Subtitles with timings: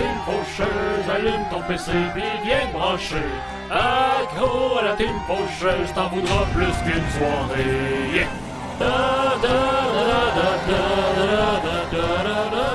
[0.00, 3.30] team faucheuse, allume ton PC puis viens te brancher.
[3.70, 8.14] Accro à la team faucheuse, t'en voudras plus qu'une soirée.
[8.14, 8.28] Yeah.
[8.78, 9.58] Da, da,
[11.92, 12.69] da,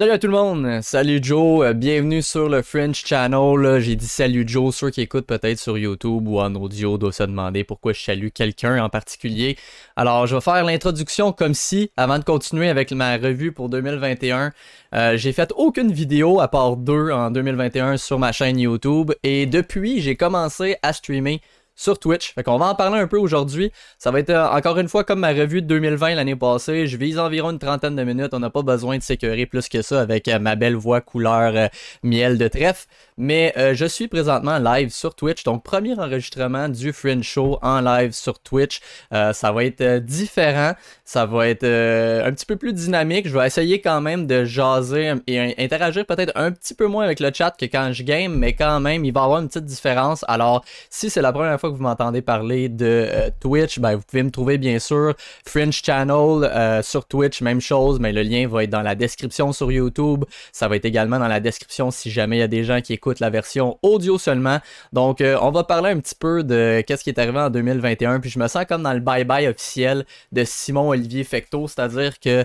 [0.00, 3.60] Salut à tout le monde, salut Joe, euh, bienvenue sur le French Channel.
[3.60, 7.12] Là, J'ai dit salut Joe, ceux qui écoutent peut-être sur YouTube ou en audio doivent
[7.12, 9.56] se demander pourquoi je salue quelqu'un en particulier.
[9.96, 14.52] Alors je vais faire l'introduction comme si, avant de continuer avec ma revue pour 2021,
[14.94, 19.46] euh, j'ai fait aucune vidéo à part deux en 2021 sur ma chaîne YouTube et
[19.46, 21.40] depuis j'ai commencé à streamer
[21.78, 22.34] sur Twitch.
[22.34, 23.70] Fait qu'on va en parler un peu aujourd'hui.
[23.98, 26.88] Ça va être euh, encore une fois comme ma revue de 2020 l'année passée.
[26.88, 28.34] Je vise environ une trentaine de minutes.
[28.34, 31.52] On n'a pas besoin de s'écœurer plus que ça avec euh, ma belle voix couleur
[31.54, 31.68] euh,
[32.02, 32.86] miel de trèfle.
[33.16, 35.42] Mais je suis présentement live sur Twitch.
[35.42, 38.80] Donc, premier enregistrement du Fringe Show en live sur Twitch.
[39.10, 40.74] Ça va être différent.
[41.04, 43.26] Ça va être un petit peu plus dynamique.
[43.28, 47.18] Je vais essayer quand même de jaser et interagir peut-être un petit peu moins avec
[47.18, 48.32] le chat que quand je game.
[48.32, 50.24] Mais quand même, il va y avoir une petite différence.
[50.28, 54.02] Alors, si c'est la première fois que vous m'entendez parler de euh, Twitch, ben, vous
[54.02, 55.14] pouvez me trouver bien sûr
[55.46, 59.52] Fringe Channel euh, sur Twitch, même chose, mais le lien va être dans la description
[59.52, 60.24] sur YouTube.
[60.52, 62.92] Ça va être également dans la description si jamais il y a des gens qui
[62.92, 64.58] écoutent la version audio seulement.
[64.92, 68.20] Donc, euh, on va parler un petit peu de qu'est-ce qui est arrivé en 2021.
[68.20, 72.44] Puis je me sens comme dans le bye-bye officiel de Simon Olivier Fecto, c'est-à-dire que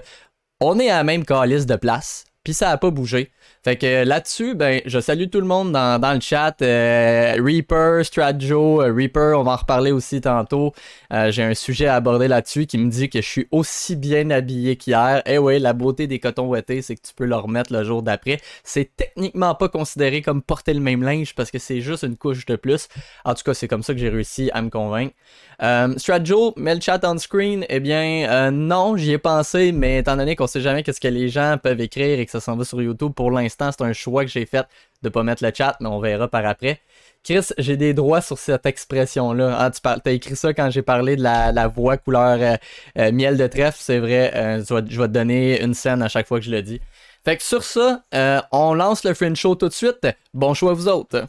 [0.59, 3.31] on est à la même calice de place, puis ça a pas bougé.
[3.63, 6.61] Fait que là-dessus, ben, je salue tout le monde dans, dans le chat.
[6.61, 10.73] Euh, Reaper, Stratjo, euh, Reaper, on va en reparler aussi tantôt.
[11.13, 14.31] Euh, J'ai un sujet à aborder là-dessus qui me dit que je suis aussi bien
[14.31, 15.21] habillé qu'hier.
[15.25, 18.03] Eh oui, la beauté des cotons ouettés, c'est que tu peux le remettre le jour
[18.03, 18.41] d'après.
[18.65, 22.45] C'est techniquement pas considéré comme porter le même linge parce que c'est juste une couche
[22.45, 22.89] de plus.
[23.23, 25.13] En tout cas, c'est comme ça que j'ai réussi à me convaincre.
[25.61, 27.65] Euh, Stratjo, mets le chat on screen.
[27.69, 31.29] Eh bien, non, j'y ai pensé, mais étant donné qu'on sait jamais qu'est-ce que les
[31.29, 34.23] gens peuvent écrire et que ça s'en va sur YouTube, pour l'instant, c'est un choix
[34.25, 34.65] que j'ai fait
[35.01, 36.79] de pas mettre le chat, mais on verra par après.
[37.23, 39.55] Chris, j'ai des droits sur cette expression-là.
[39.57, 42.55] Ah, tu as écrit ça quand j'ai parlé de la, voix couleur euh,
[42.97, 44.31] euh, miel de trèfle, c'est vrai.
[44.35, 46.61] euh, je, vais, je vais te donner une scène à chaque fois que je le
[46.61, 46.81] dis.
[47.23, 48.03] Fait que sur ça,
[48.51, 50.05] on lance le Fringe Show tout de suite.
[50.33, 51.25] Bon choix à vous autres.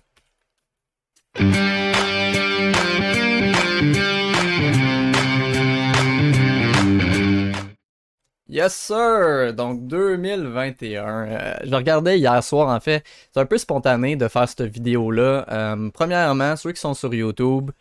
[8.54, 9.52] Yes sir!
[9.52, 11.26] Donc 2021.
[11.26, 13.04] Euh, je regardais hier soir en fait.
[13.32, 15.44] C'est un peu spontané de faire cette vidéo-là.
[15.50, 17.72] Euh, premièrement, ceux qui sont sur YouTube,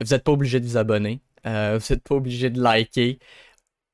[0.00, 1.20] vous n'êtes pas obligé de vous abonner.
[1.46, 3.18] Euh, vous n'êtes pas obligé de liker.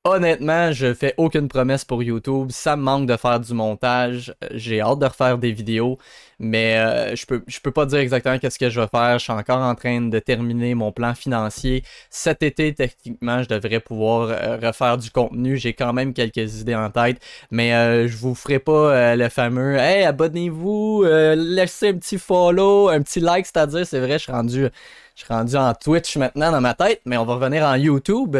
[0.03, 2.47] Honnêtement, je fais aucune promesse pour YouTube.
[2.49, 4.33] Ça me manque de faire du montage.
[4.49, 5.99] J'ai hâte de refaire des vidéos,
[6.39, 9.19] mais euh, je peux peux pas dire exactement qu'est-ce que je vais faire.
[9.19, 11.83] Je suis encore en train de terminer mon plan financier.
[12.09, 15.55] Cet été, techniquement, je devrais pouvoir euh, refaire du contenu.
[15.57, 19.29] J'ai quand même quelques idées en tête, mais euh, je vous ferai pas euh, le
[19.29, 21.03] fameux Hey, abonnez-vous,
[21.35, 24.67] laissez un petit follow, un petit like, c'est-à-dire, c'est vrai, je suis rendu
[25.13, 28.37] je suis rendu en Twitch maintenant dans ma tête, mais on va revenir en YouTube.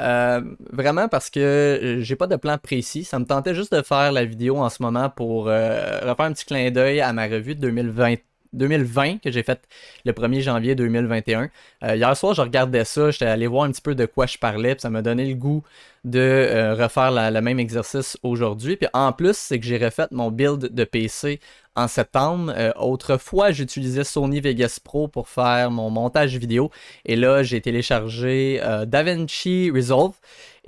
[0.00, 0.40] Euh,
[0.72, 3.04] vraiment parce que euh, j'ai pas de plan précis.
[3.04, 6.32] Ça me tentait juste de faire la vidéo en ce moment pour euh, refaire un
[6.32, 8.16] petit clin d'œil à ma revue de 2020.
[8.52, 9.62] 2020 que j'ai faite
[10.04, 11.50] le 1er janvier 2021.
[11.84, 14.38] Euh, hier soir, je regardais ça, j'étais allé voir un petit peu de quoi je
[14.38, 15.62] parlais, puis ça m'a donné le goût
[16.08, 18.76] de euh, refaire la- le même exercice aujourd'hui.
[18.76, 21.40] Puis en plus, c'est que j'ai refait mon build de PC
[21.76, 22.52] en septembre.
[22.56, 26.70] Euh, autrefois, j'utilisais Sony Vegas Pro pour faire mon montage vidéo.
[27.04, 30.14] Et là, j'ai téléchargé euh, DaVinci Resolve.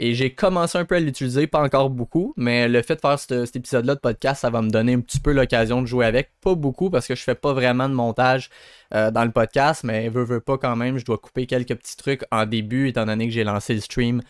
[0.03, 3.19] Et j'ai commencé un peu à l'utiliser, pas encore beaucoup, mais le fait de faire
[3.19, 6.07] ce- cet épisode-là de podcast, ça va me donner un petit peu l'occasion de jouer
[6.07, 6.31] avec.
[6.41, 8.49] Pas beaucoup parce que je fais pas vraiment de montage
[8.93, 12.25] dans le podcast, mais veux, veux pas quand même, je dois couper quelques petits trucs
[12.33, 14.21] en début, étant donné que j'ai lancé le stream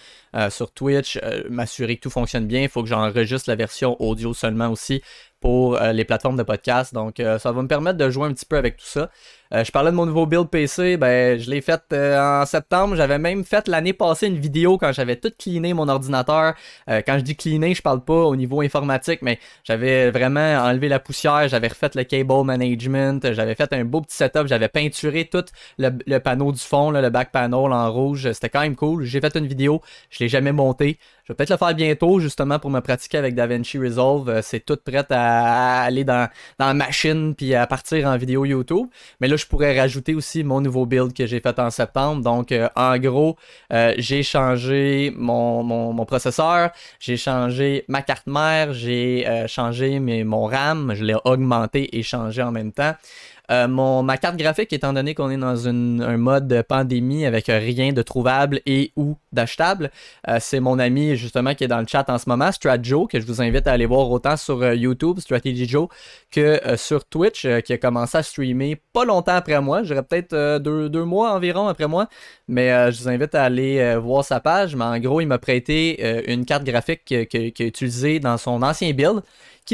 [0.51, 2.63] sur Twitch, euh, m'assurer que tout fonctionne bien.
[2.63, 5.03] Il faut que j'enregistre la version audio seulement aussi
[5.41, 6.93] pour euh, les plateformes de podcast.
[6.95, 9.11] Donc, euh, ça va me permettre de jouer un petit peu avec tout ça.
[9.53, 12.95] Euh, je parlais de mon nouveau build PC, ben, je l'ai fait en septembre.
[12.95, 16.55] J'avais même fait l'année passée une vidéo quand j'avais tout cleané mon ordinateur.
[16.87, 21.01] Quand je dis cleaner, je parle pas au niveau informatique, mais j'avais vraiment enlevé la
[21.01, 25.45] poussière, j'avais refait le cable management, j'avais fait un beau petit setup, j'avais peinturé tout
[25.79, 28.31] le, panneau du fond, le back panel en rouge.
[28.33, 29.05] C'était quand même cool.
[29.05, 30.99] J'ai fait une vidéo, je l'ai jamais montée.
[31.31, 34.29] Je vais peut-être le faire bientôt, justement, pour me pratiquer avec DaVinci Resolve.
[34.29, 36.29] Euh, C'est tout prêt à, aller dans,
[36.59, 38.89] dans la machine puis à partir en vidéo YouTube.
[39.21, 42.21] Mais là, je pourrais rajouter aussi mon nouveau build que j'ai fait en septembre.
[42.23, 43.37] Donc, euh, en gros,
[43.73, 50.25] euh, j'ai changé mon, mon, mon processeur, j'ai changé ma carte mère, j'ai changé mes,
[50.25, 52.95] mon RAM, je l'ai augmenté et changé en même temps.
[53.51, 57.93] Euh, mon, ma carte graphique, étant donné qu'on est dans un mode pandémie avec rien
[57.93, 59.91] de trouvable et ou d'achetable,
[60.29, 63.21] euh, c'est mon ami justement qui est dans le chat en ce moment, Stratjo, que
[63.21, 65.89] je vous invite à aller voir autant sur euh, YouTube, Strategy Joe,
[66.31, 69.83] que sur Twitch, qui a commencé à streamer pas longtemps après moi.
[69.83, 72.09] J'aurais peut-être deux, deux, mois environ après moi.
[72.47, 74.77] Mais je vous invite à aller voir sa page.
[74.77, 78.93] Mais en gros, il m'a prêté une carte graphique qu'il a utilisée dans son ancien
[78.93, 79.23] build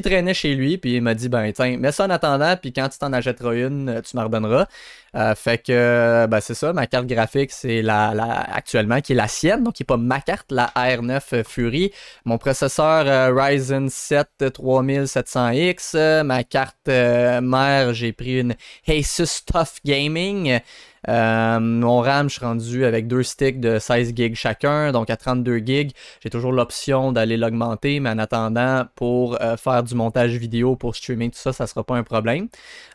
[0.03, 2.89] traînait chez lui, puis il m'a dit ben tiens, mets ça en attendant, puis quand
[2.89, 4.67] tu t'en achèteras une, euh, tu m'en redonneras.
[5.15, 9.13] Euh, fait que euh, ben, c'est ça, ma carte graphique, c'est la, la, actuellement qui
[9.13, 11.93] est la sienne, donc qui n'est pas ma carte, la R9 Fury.
[12.25, 16.23] Mon processeur Ryzen 7 3700X.
[16.23, 18.55] ma carte mère, j'ai pris une
[18.89, 20.61] Asus Tough Gaming.
[21.09, 25.17] Euh, mon RAM, je suis rendu avec deux sticks de 16 GB chacun, donc à
[25.17, 25.91] 32 GB.
[26.21, 30.97] J'ai toujours l'option d'aller l'augmenter, mais en attendant, pour euh, faire du montage vidéo, pour
[30.97, 32.49] streaming, tout ça, ça sera pas un problème.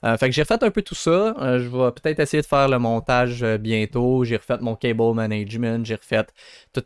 [0.04, 1.36] Euh, fait que j'ai refait un peu tout ça.
[1.40, 4.24] je vais peut-être essayer de faire le montage bientôt.
[4.24, 6.26] J'ai refait mon cable management, j'ai refait
[6.74, 6.84] tout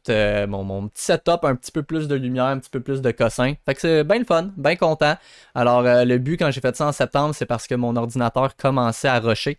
[0.47, 3.11] mon, mon, petit setup, un petit peu plus de lumière, un petit peu plus de
[3.11, 3.53] cossin.
[3.65, 5.15] Fait que c'est bien le fun, bien content.
[5.53, 9.07] Alors, le but quand j'ai fait ça en septembre, c'est parce que mon ordinateur commençait
[9.07, 9.57] à rusher.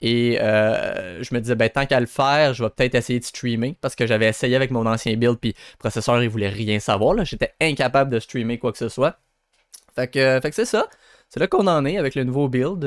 [0.00, 3.24] Et euh, je me disais, ben, tant qu'à le faire, je vais peut-être essayer de
[3.24, 6.78] streamer parce que j'avais essayé avec mon ancien build, puis le processeur, il voulait rien
[6.78, 7.24] savoir.
[7.24, 9.18] J'étais incapable de streamer quoi que ce soit.
[9.94, 10.88] Fait que, fait que c'est ça.
[11.28, 12.84] C'est là qu'on en est avec le nouveau build.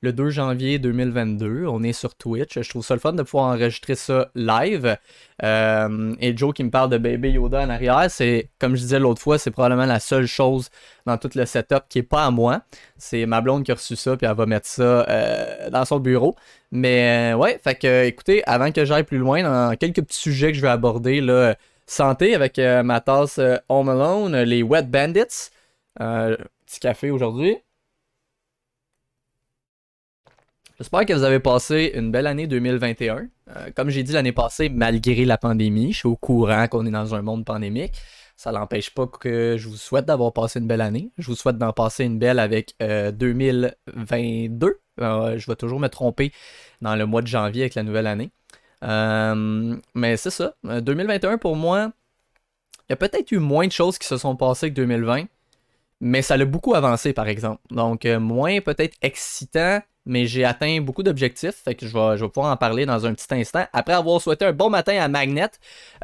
[0.00, 1.66] Le 2 janvier 2022.
[1.66, 2.60] On est sur Twitch.
[2.60, 4.96] Je trouve ça le fun de pouvoir enregistrer ça live.
[5.42, 9.00] Euh, et Joe qui me parle de Baby Yoda en arrière, c'est, comme je disais
[9.00, 10.70] l'autre fois, c'est probablement la seule chose
[11.04, 12.62] dans tout le setup qui est pas à moi.
[12.96, 15.98] C'est ma blonde qui a reçu ça, puis elle va mettre ça euh, dans son
[15.98, 16.36] bureau.
[16.70, 20.52] Mais euh, ouais, fait que écoutez, avant que j'aille plus loin dans quelques petits sujets
[20.52, 21.56] que je vais aborder, là,
[21.86, 25.50] santé avec ma tasse Home Alone, les Wet Bandits.
[25.96, 27.56] petit café aujourd'hui.
[30.78, 33.16] J'espère que vous avez passé une belle année 2021.
[33.48, 36.92] Euh, comme j'ai dit l'année passée, malgré la pandémie, je suis au courant qu'on est
[36.92, 37.94] dans un monde pandémique.
[38.36, 41.10] Ça n'empêche pas que je vous souhaite d'avoir passé une belle année.
[41.18, 44.66] Je vous souhaite d'en passer une belle avec 2022.
[44.68, 44.72] Euh,
[45.02, 46.30] euh, je vais toujours me tromper
[46.80, 48.30] dans le mois de janvier avec la nouvelle année.
[48.80, 50.54] mais c'est ça.
[50.62, 51.90] 2021 pour moi,
[52.88, 55.24] il y a peut-être eu moins de choses qui se sont passées que 2020.
[56.00, 57.60] Mais ça l'a beaucoup avancé, par exemple.
[57.72, 62.30] Donc, moins peut-être excitant, mais j'ai atteint beaucoup d'objectifs, fait que je vais, je vais,
[62.30, 63.66] pouvoir en parler dans un petit instant.
[63.74, 65.50] Après avoir souhaité un bon matin à Magnet,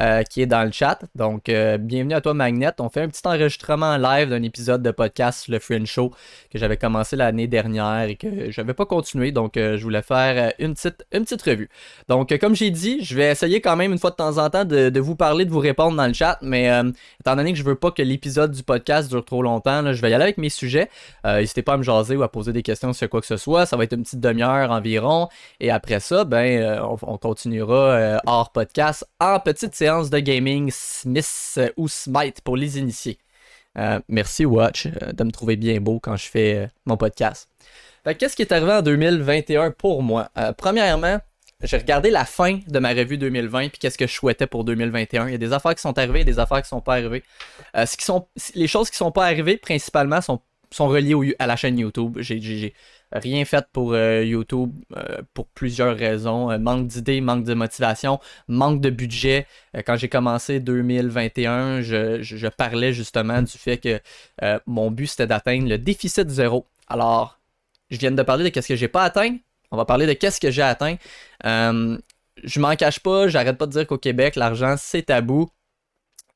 [0.00, 1.00] euh, qui est dans le chat.
[1.14, 2.72] Donc, euh, bienvenue à toi, Magnet.
[2.80, 6.12] On fait un petit enregistrement live d'un épisode de podcast, le Fringe Show,
[6.52, 9.32] que j'avais commencé l'année dernière et que je n'avais pas continué.
[9.32, 11.70] Donc, euh, je voulais faire une petite, une petite revue.
[12.08, 14.66] Donc, comme j'ai dit, je vais essayer quand même une fois de temps en temps
[14.66, 16.38] de, vous parler, de vous répondre dans le chat.
[16.42, 16.66] Mais
[17.20, 20.10] étant donné que je veux pas que l'épisode du podcast dure trop longtemps, je vais
[20.10, 20.90] y aller avec mes sujets.
[21.24, 23.64] N'hésitez pas à me jaser ou à poser des questions sur quoi que ce soit.
[23.64, 25.28] Ça va être une petite demi-heure environ.
[25.60, 30.70] Et après ça, ben, euh, on, continuera euh, hors podcast en petite séance de gaming
[30.72, 33.18] Smith ou Smite pour les initiés.
[33.78, 37.48] Euh, merci Watch de me trouver bien beau quand je fais mon podcast.
[38.18, 40.30] Qu'est-ce qui est arrivé en 2021 pour moi?
[40.58, 41.18] premièrement,
[41.62, 45.28] j'ai regardé la fin de ma revue 2020 puis qu'est-ce que je souhaitais pour 2021.
[45.28, 47.22] Il y a des affaires qui sont arrivées des affaires qui sont pas arrivées.
[47.74, 50.40] ce qui sont, les choses qui sont pas arrivées principalement sont,
[50.70, 52.20] sont reliées à la chaîne YouTube.
[53.14, 56.50] Rien fait pour euh, YouTube euh, pour plusieurs raisons.
[56.50, 59.46] Euh, manque d'idées, manque de motivation, manque de budget.
[59.86, 64.00] quand j'ai commencé 2021, je, parlais justement du fait que
[64.66, 66.66] mon but c'était d'atteindre le déficit zéro.
[66.88, 67.40] Alors,
[67.90, 69.36] je viens de parler de ce que j'ai pas atteint.
[69.70, 70.96] On va parler de qu'est-ce que j'ai atteint.
[71.44, 75.48] je m'en cache pas, j'arrête pas de dire qu'au Québec, l'argent c'est tabou.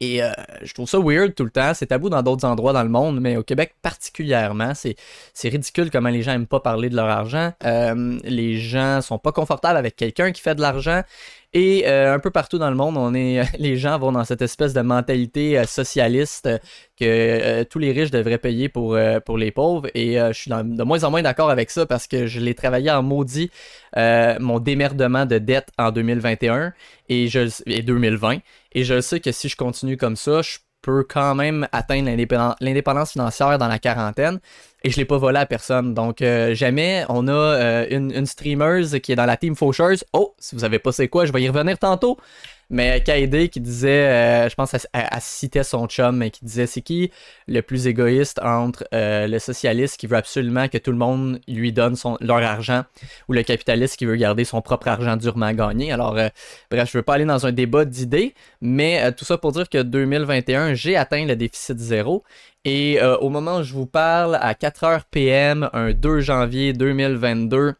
[0.01, 0.31] Et euh,
[0.63, 1.75] je trouve ça weird tout le temps.
[1.75, 4.97] C'est tabou dans d'autres endroits dans le monde, mais au Québec particulièrement, c'est,
[5.43, 7.53] ridicule comment les gens aiment pas parler de leur argent.
[7.65, 11.03] Euh, les gens sont pas confortables avec quelqu'un qui fait de l'argent.
[11.55, 14.43] Et euh, un peu partout dans le monde, on est, les gens vont dans cette
[14.43, 16.49] espèce de mentalité socialiste
[16.99, 19.89] que tous les riches devraient payer pour, pour les pauvres.
[19.95, 22.91] Et je suis de moins en moins d'accord avec ça parce que je l'ai travaillé
[22.91, 23.51] en maudit
[23.97, 26.73] mon démerdement de dette en 2021
[27.09, 28.39] et, je, et 2020.
[28.73, 32.09] Et je sais que si je continue comme ça, je peux quand même atteindre
[32.61, 34.39] l'indépendance financière dans la quarantaine.
[34.85, 35.95] Et je ne l'ai pas volé à personne.
[35.95, 40.05] Donc, euh, jamais on a euh, une, une streamer qui est dans la team Faucheuse.
[40.13, 42.19] Oh, si vous savez pas c'est quoi, je vais y revenir tantôt.
[42.71, 46.83] Mais Kaede qui disait, euh, je pense qu'elle citait son chum, mais qui disait c'est
[46.83, 47.11] qui
[47.47, 51.73] le plus égoïste entre euh, le socialiste qui veut absolument que tout le monde lui
[51.73, 52.85] donne son, leur argent
[53.29, 55.93] ou le capitaliste qui veut garder son propre argent durement gagné?
[55.93, 56.29] Alors, euh,
[56.71, 59.81] bref, je veux pas aller dans un débat d'idées, mais tout ça pour dire que
[59.83, 62.23] 2021, j'ai atteint le déficit zéro.
[62.65, 67.75] Et au moment où je vous parle, à 4h PM, un 2 janvier 2022,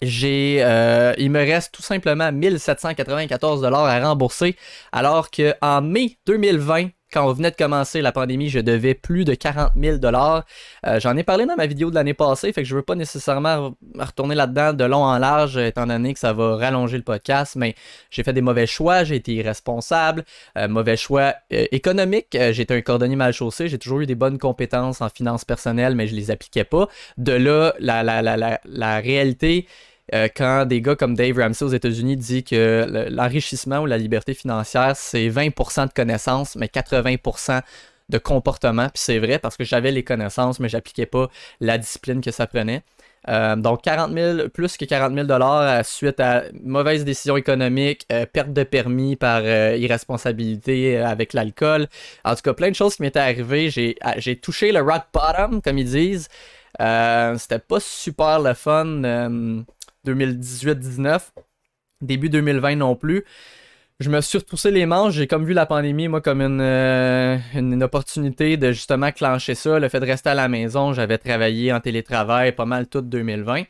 [0.00, 4.56] j'ai, euh, il me reste tout simplement 1794 dollars à rembourser,
[4.92, 9.24] alors que en mai 2020, quand on venait de commencer la pandémie, je devais plus
[9.24, 10.44] de 40 000 dollars.
[10.86, 12.94] Euh, j'en ai parlé dans ma vidéo de l'année passée, fait que je veux pas
[12.94, 17.56] nécessairement retourner là-dedans de long en large, étant donné que ça va rallonger le podcast.
[17.56, 17.74] Mais
[18.10, 20.24] j'ai fait des mauvais choix, j'ai été irresponsable,
[20.56, 22.28] euh, mauvais choix euh, économiques.
[22.32, 25.94] j'ai été un cordonnier mal chaussé, j'ai toujours eu des bonnes compétences en finances personnelles,
[25.94, 26.88] mais je les appliquais pas.
[27.18, 29.66] De là, la réalité
[30.14, 34.34] euh, quand des gars comme Dave Ramsey aux États-Unis dit que l'enrichissement ou la liberté
[34.34, 37.62] financière, c'est 20% de connaissances, mais 80%
[38.08, 38.88] de comportement.
[38.88, 41.28] Puis c'est vrai parce que j'avais les connaissances, mais j'appliquais pas
[41.60, 42.82] la discipline que ça prenait.
[43.28, 48.26] Euh, donc 40 000, plus que 40 000 dollars suite à mauvaise décision économique, euh,
[48.26, 51.86] perte de permis par irresponsabilité avec l'alcool.
[52.24, 53.70] En tout cas, plein de choses qui m'étaient arrivées.
[53.70, 56.28] J'ai touché le rock bottom, comme ils disent.
[56.78, 59.64] C'était pas super le fun
[60.06, 61.30] 2018-19,
[62.00, 63.24] début 2020 non plus.
[64.02, 67.38] Je me suis retroussé les manches, j'ai comme vu la pandémie, moi, comme une, euh,
[67.54, 70.92] une, opportunité de justement clencher ça, le fait de rester à la maison.
[70.92, 73.62] J'avais travaillé en télétravail pas mal tout 2020.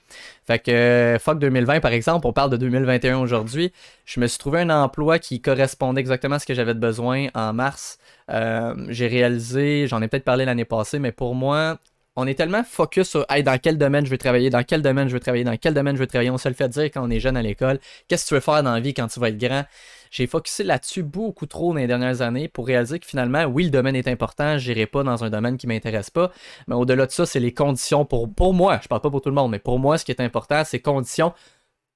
[0.47, 3.73] Fait que, fuck 2020, par exemple, on parle de 2021 aujourd'hui.
[4.07, 7.53] Je me suis trouvé un emploi qui correspondait exactement à ce que j'avais besoin en
[7.53, 7.99] mars.
[8.31, 11.79] Euh, j'ai réalisé, j'en ai peut-être parlé l'année passée, mais pour moi,
[12.17, 15.15] on est tellement focus sur dans quel domaine je veux travailler, dans quel domaine je
[15.15, 16.31] veux travailler, dans quel domaine je veux travailler.
[16.31, 17.79] On se le fait dire quand on est jeune à l'école.
[18.07, 19.65] Qu'est-ce que tu veux faire dans la vie quand tu vas être grand?
[20.11, 23.71] J'ai focusé là-dessus beaucoup trop dans les dernières années pour réaliser que finalement, oui, le
[23.71, 26.31] domaine est important, je n'irai pas dans un domaine qui m'intéresse pas.
[26.69, 28.79] Mais au-delà de ça, c'est les conditions pour, pour moi.
[28.83, 30.81] Je parle pas pour tout le monde, mais pour moi, ce qui est important, c'est
[30.81, 31.33] conditions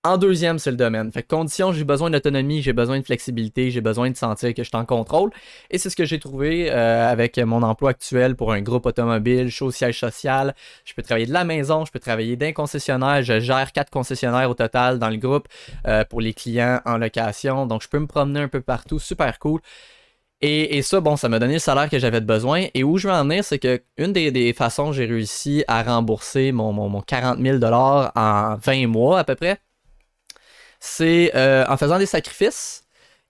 [0.06, 1.10] en deuxième, c'est le domaine.
[1.12, 4.68] Fait condition, j'ai besoin d'autonomie, j'ai besoin de flexibilité, j'ai besoin de sentir que je
[4.68, 5.30] suis en contrôle.
[5.70, 9.50] Et c'est ce que j'ai trouvé euh, avec mon emploi actuel pour un groupe automobile,
[9.50, 10.54] show siège social.
[10.84, 13.22] Je peux travailler de la maison, je peux travailler d'un concessionnaire.
[13.22, 15.48] Je gère quatre concessionnaires au total dans le groupe
[15.86, 17.66] euh, pour les clients en location.
[17.66, 18.98] Donc, je peux me promener un peu partout.
[18.98, 19.60] Super cool.
[20.42, 22.66] Et, ça, bon, ça m'a donné le salaire que j'avais besoin.
[22.74, 26.52] Et où je veux en venir, c'est que une des, façons j'ai réussi à rembourser
[26.52, 29.58] mon, mon, mon 40 000 en 20 mois à peu près,
[30.80, 32.84] c'est euh, en faisant des sacrifices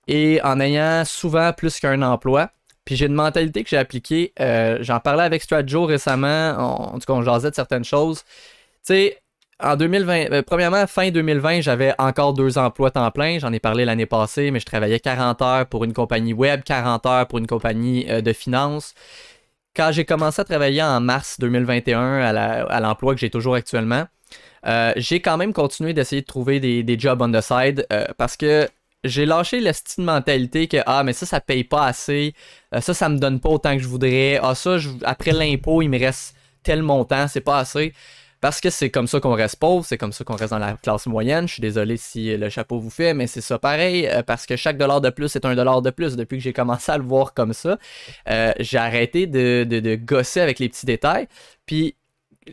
[0.09, 2.51] et en ayant souvent plus qu'un emploi.
[2.85, 4.33] Puis j'ai une mentalité que j'ai appliquée.
[4.41, 6.53] Euh, j'en parlais avec Stratjo récemment.
[6.59, 8.23] en tout cas, on jasait de certaines choses.
[8.23, 9.19] Tu sais,
[9.61, 13.39] en 2020, euh, premièrement, fin 2020, j'avais encore deux emplois temps plein.
[13.41, 17.07] J'en ai parlé l'année passée, mais je travaillais 40 heures pour une compagnie web, 40
[17.07, 18.95] heures pour une compagnie de finance.
[19.75, 22.21] Quand j'ai commencé à travailler en mars 2021
[22.69, 24.07] à l'emploi que j'ai toujours actuellement,
[24.67, 28.37] euh, j'ai quand même continué d'essayer de trouver des, jobs on the side euh, parce
[28.37, 28.69] que
[29.05, 32.35] j'ai lâché l'estime mentalité que ah mais ça ça paye pas assez,
[32.75, 35.89] euh, ça ça me donne pas autant que je voudrais, ah ça après l'impôt il
[35.89, 37.93] me reste tel montant, c'est pas assez.
[38.41, 40.75] Parce que c'est comme ça qu'on reste pauvre, c'est comme ça qu'on reste dans la
[40.75, 41.49] classe moyenne.
[41.49, 44.77] Je suis désolé si le chapeau vous fait, mais c'est ça pareil, parce que chaque
[44.77, 46.17] dollar de plus est un dollar de plus.
[46.17, 47.79] Depuis que j'ai commencé à le voir comme ça,
[48.61, 51.29] j'ai arrêté de, de, de, gosser avec les petits détails.
[51.65, 51.97] Puis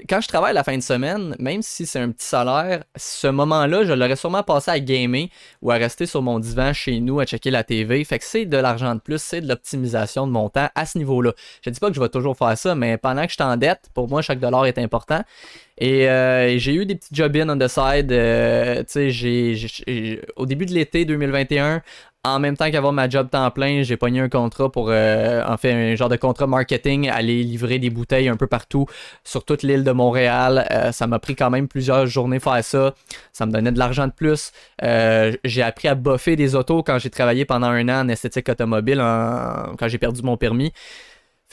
[0.09, 3.83] quand je travaille la fin de semaine, même si c'est un petit salaire, ce moment-là,
[3.83, 5.27] je l'aurais sûrement passé à gamer
[5.61, 8.03] ou à rester sur mon divan chez nous à checker la TV.
[8.03, 10.97] Fait que c'est de l'argent de plus, c'est de l'optimisation de mon temps à ce
[10.97, 11.33] niveau-là.
[11.63, 13.89] Je dis pas que je vais toujours faire ça, mais pendant que je en dette,
[13.93, 15.21] pour moi, chaque dollar est important.
[15.77, 18.11] Et euh, j'ai eu des petits job in on the side.
[18.11, 18.83] Euh,
[20.35, 21.81] au début de l'été 2021,
[22.25, 25.57] en même temps qu'avoir ma job temps plein, j'ai pogné un contrat pour, euh, en
[25.57, 28.85] fait, un genre de contrat marketing, aller livrer des bouteilles un peu partout
[29.25, 30.65] sur toute l'île de Montréal.
[30.71, 32.93] Euh, ça m'a pris quand même plusieurs journées faire ça.
[33.33, 34.53] Ça me donnait de l'argent de plus.
[34.83, 38.47] Euh, j'ai appris à boffer des autos quand j'ai travaillé pendant un an en esthétique
[38.47, 40.71] automobile, quand j'ai perdu mon permis.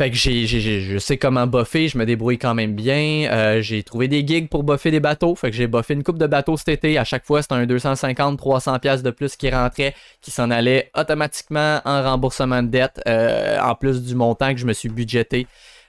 [0.00, 3.28] Fait que je sais comment buffer, je me débrouille quand même bien.
[3.30, 5.34] Euh, j'ai trouvé des gigs pour buffer des bateaux.
[5.34, 6.96] Fait que j'ai buffé une coupe de bateaux cet été.
[6.96, 11.82] À chaque fois, c'était un 250-300$ pièces de plus qui rentrait, qui s'en allait automatiquement
[11.84, 15.46] en remboursement de dette, euh, en plus du montant que je me suis budgété.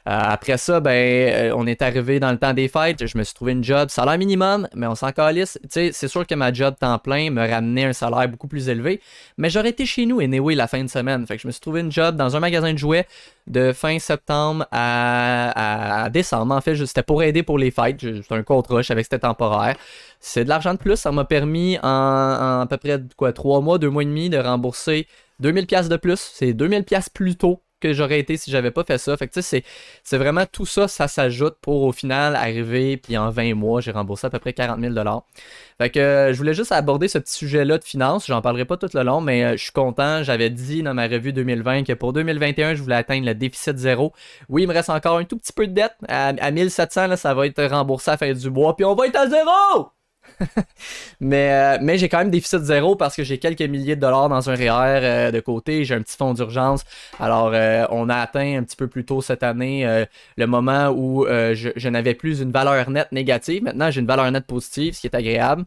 [0.07, 3.05] Euh, après ça, ben, euh, on est arrivé dans le temps des fêtes.
[3.05, 5.59] Je me suis trouvé une job, salaire minimum, mais on s'en calisse.
[5.69, 8.99] c'est sûr que ma job temps plein me ramenait un salaire beaucoup plus élevé,
[9.37, 11.25] mais j'aurais été chez nous, anyway, la fin de semaine.
[11.27, 13.05] Fait que je me suis trouvé une job dans un magasin de jouets
[13.47, 16.55] de fin septembre à, décembre.
[16.55, 17.99] En fait, c'était pour aider pour les fêtes.
[18.01, 19.75] C'était un je savais que c'était temporaire.
[20.19, 20.95] C'est de l'argent de plus.
[20.95, 24.37] Ça m'a permis en, à peu près quoi, 3 mois, 2 mois et demi de
[24.37, 25.07] rembourser
[25.41, 26.19] 2000$ de plus.
[26.19, 29.17] C'est 2000$ plus tôt que j'aurais été si j'avais pas fait ça.
[29.17, 29.63] Fait que tu sais,
[30.03, 33.91] c'est vraiment tout ça, ça s'ajoute pour au final arriver, puis en 20 mois, j'ai
[33.91, 34.93] remboursé à peu près 40 000
[35.77, 38.27] Fait que euh, je voulais juste aborder ce petit sujet-là de finance.
[38.27, 40.23] J'en parlerai pas tout le long, mais euh, je suis content.
[40.23, 44.13] J'avais dit dans ma revue 2020 que pour 2021, je voulais atteindre le déficit zéro.
[44.49, 45.95] Oui, il me reste encore un tout petit peu de dette.
[46.07, 49.07] À, 1700, là, ça va être remboursé à la fin du mois, puis on va
[49.07, 50.00] être à zéro!
[51.19, 54.29] mais euh, mais j'ai quand même déficit zéro parce que j'ai quelques milliers de dollars
[54.29, 55.85] dans un REER euh, de côté.
[55.85, 56.83] J'ai un petit fonds d'urgence.
[57.19, 60.05] Alors, euh, on a atteint un petit peu plus tôt cette année
[60.37, 63.63] le moment où je, n'avais plus une valeur nette négative.
[63.63, 65.65] Maintenant, j'ai une valeur nette positive, ce qui est agréable.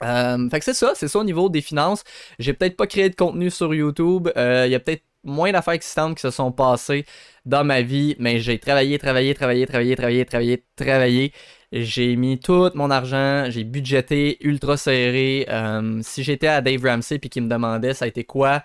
[0.00, 2.04] fait que c'est ça, c'est ça au niveau des finances.
[2.38, 4.28] J'ai peut-être pas créé de contenu sur YouTube.
[4.36, 7.04] Il y a peut-être moins d'affaires existantes qui se sont passées
[7.44, 11.32] dans ma vie, mais j'ai travaillé, travaillé, travaillé, travaillé, travaillé, travaillé, travaillé.
[11.72, 15.46] J'ai mis tout mon argent, j'ai budgété ultra serré.
[15.48, 18.64] Euh, si j'étais à Dave Ramsey puis qu'il me demandait ça a été quoi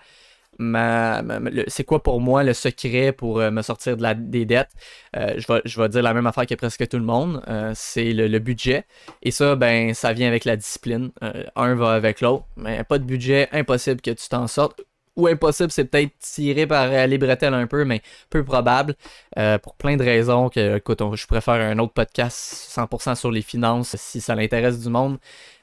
[0.58, 1.22] ma,
[1.68, 4.70] c'est quoi pour moi le secret pour euh, me sortir de la, des dettes,
[5.14, 7.42] euh, je, vais, je vais dire la même affaire que presque tout le monde,
[7.74, 8.86] c'est le, budget.
[9.22, 11.10] Et ça, ben, ça vient avec la discipline.
[11.56, 12.46] un va avec l'autre.
[12.56, 14.82] Mais pas de budget, impossible que tu t'en sortes
[15.16, 18.94] ou impossible, c'est peut-être tiré par euh, les bretelles un peu, mais peu probable.
[19.38, 22.36] Euh, pour plein de raisons que, écoute, je préfère un autre podcast
[22.76, 25.18] 100% sur les finances si ça l'intéresse du monde.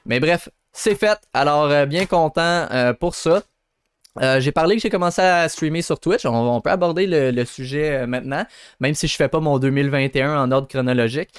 [0.06, 1.18] Mais bref, c'est fait.
[1.32, 2.68] Alors, euh, bien content
[2.98, 3.42] pour ça.
[4.38, 6.24] j'ai parlé que j'ai commencé à streamer sur Twitch.
[6.24, 8.44] On, peut aborder le, sujet maintenant,
[8.80, 11.30] même si je fais pas mon 2021 en ordre chronologique.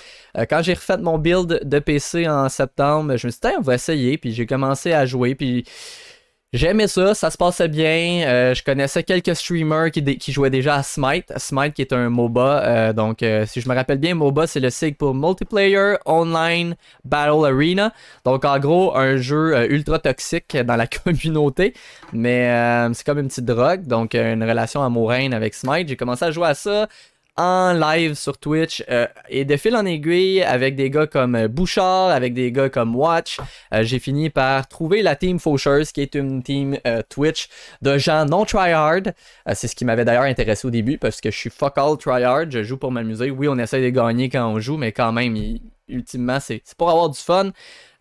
[0.50, 3.76] quand j'ai refait mon build de PC en septembre, je me suis dit, on va
[3.76, 4.18] essayer.
[4.18, 5.36] Puis j'ai commencé à jouer.
[5.36, 5.66] Puis
[6.56, 8.24] J'aimais ça, ça se passait bien.
[8.26, 11.34] Euh, je connaissais quelques streamers qui, jouaient déjà à Smite.
[11.36, 12.64] Smite qui est un MOBA.
[12.64, 16.78] Euh, donc, euh, si je me rappelle bien, MOBA c'est le SIG pour Multiplayer Online
[17.04, 17.92] Battle Arena.
[18.24, 21.74] Donc, en gros, un jeu ultra toxique dans la communauté.
[22.14, 22.48] Mais
[22.94, 23.86] c'est comme une petite drogue.
[23.86, 25.90] Donc, une relation amoureuse avec Smite.
[25.90, 26.88] J'ai commencé à jouer à ça
[27.38, 31.48] en live sur Twitch euh, et de fil en aiguille avec des gars comme euh,
[31.48, 33.40] Bouchard, avec des gars comme Watch,
[33.74, 36.78] euh, j'ai fini par trouver la team Fauchers qui est une team
[37.10, 37.50] Twitch
[37.82, 39.02] de gens non tryhard.
[39.54, 42.50] c'est ce qui m'avait d'ailleurs intéressé au début parce que je suis fuck all tryhard,
[42.50, 43.32] je joue pour m'amuser.
[43.32, 45.36] Oui, on essaie de gagner quand on joue, mais quand même,
[45.88, 47.52] ultimement, c'est pour avoir du fun.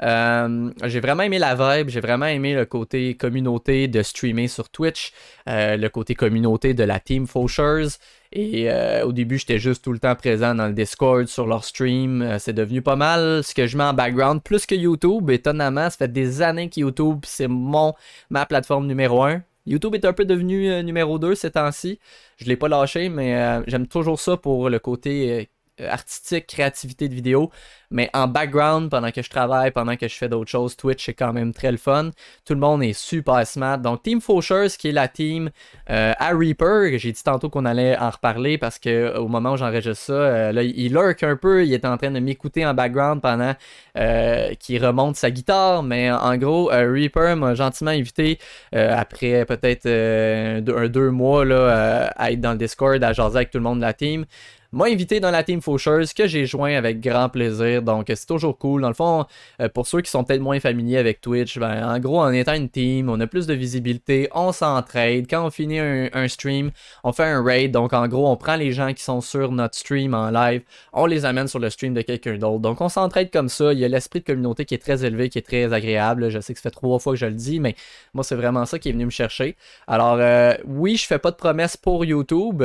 [0.01, 5.13] j'ai vraiment aimé la vibe, j'ai vraiment aimé le côté communauté de streamer sur Twitch,
[5.47, 7.99] le côté communauté de la team Fauchers.
[8.37, 11.65] Et euh, au début, j'étais juste tout le temps présent dans le Discord, sur leur
[11.65, 12.21] stream.
[12.21, 15.31] Euh, c'est devenu pas mal ce que je mets en background, plus que YouTube.
[15.31, 17.95] Étonnamment, ça fait des années que YouTube, c'est mon
[18.31, 19.41] ma plateforme numéro 1.
[19.67, 22.01] YouTube est un peu devenu euh, numéro 2 ces temps-ci.
[22.37, 25.49] Je l'ai pas lâché, mais j'aime toujours ça pour le côté
[25.81, 27.51] artistique, créativité de vidéo.
[27.91, 31.15] Mais en background, pendant que je travaille, pendant que je fais d'autres choses, Twitch c'est
[31.15, 32.11] quand même très le fun.
[32.45, 33.79] Tout le monde est super smart.
[33.79, 35.51] Donc Team Fauchers, qui est la team
[35.91, 39.57] euh, à Reaper, j'ai dit tantôt qu'on allait en reparler parce que au moment où
[39.57, 42.75] j'enregistre ça, euh, là, il lurk un peu, il est en train de m'écouter en
[42.75, 43.55] background pendant
[43.97, 45.85] euh, qu'il remonte sa guitare.
[45.85, 48.39] Mais en gros, Reaper m'a gentiment invité
[48.73, 53.59] après peut-être un, deux mois là, à être dans le Discord, à jaser avec tout
[53.59, 54.27] le monde de la team
[54.75, 57.83] m'a invité dans la team Fauchers que j'ai joint avec grand plaisir.
[57.83, 58.83] Donc c'est toujours cool.
[58.83, 59.25] Dans le fond,
[59.61, 62.55] euh, pour ceux qui sont peut-être moins familiers avec Twitch, ben, en gros, en étant
[62.55, 65.27] une team, on a plus de visibilité, on s'entraide.
[65.29, 66.71] Quand on finit un, stream,
[67.05, 67.71] on fait un raid.
[67.71, 71.07] Donc en gros, on prend les gens qui sont sur notre stream en live, on
[71.07, 72.61] les amène sur le stream de quelqu'un d'autre.
[72.61, 73.73] Donc on s'entraide comme ça.
[73.73, 76.31] Il y a l'esprit de communauté qui est très élevé, qui est très agréable.
[76.31, 77.75] Je sais que ça fait trois fois que je le dis, mais
[78.13, 79.57] moi c'est vraiment ça qui est venu me chercher.
[79.87, 82.63] Alors euh, oui, je fais pas de promesses pour YouTube.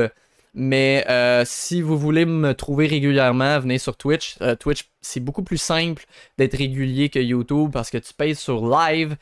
[0.53, 4.35] Mais euh, si vous voulez me trouver régulièrement, venez sur Twitch.
[4.41, 6.05] Euh, Twitch, c'est beaucoup plus simple
[6.37, 9.15] d'être régulier que YouTube parce que tu payes sur live,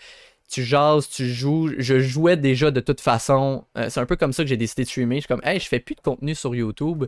[0.49, 1.71] tu jases, tu joues.
[1.77, 3.65] Je jouais déjà de toute façon.
[3.77, 5.17] Euh, c'est un peu comme ça que j'ai décidé de streamer.
[5.17, 7.05] Je suis comme, hey, je fais plus de contenu sur YouTube,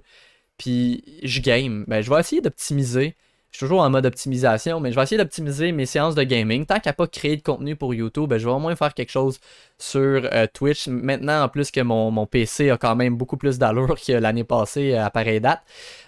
[0.58, 1.86] puis je game.
[1.88, 3.16] Ben, je vais essayer d'optimiser.
[3.52, 6.66] Je suis toujours en mode optimisation, mais je vais essayer d'optimiser mes séances de gaming.
[6.68, 9.12] Tant qu'à pas créer de contenu pour YouTube, ben, je vais au moins faire quelque
[9.12, 9.40] chose
[9.80, 10.00] sur
[10.32, 10.88] euh, Twitch.
[10.88, 14.94] Maintenant, en plus que mon, PC a quand même beaucoup plus d'allure que l'année passée
[14.96, 15.62] à pareille date.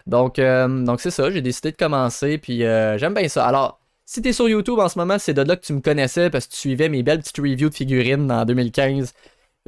[0.06, 3.47] Donc, euh, donc c'est ça, j'ai décidé de commencer, puis euh, j'aime bien ça.
[3.47, 6.30] Alors, si t'es sur YouTube en ce moment, c'est de là que tu me connaissais
[6.30, 9.13] parce que tu suivais mes belles petites reviews de figurines en 2015.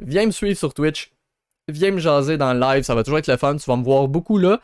[0.00, 1.12] Viens me suivre sur Twitch.
[1.68, 3.56] Viens me jaser dans le live, ça va toujours être le fun.
[3.56, 4.60] Tu vas me voir beaucoup là.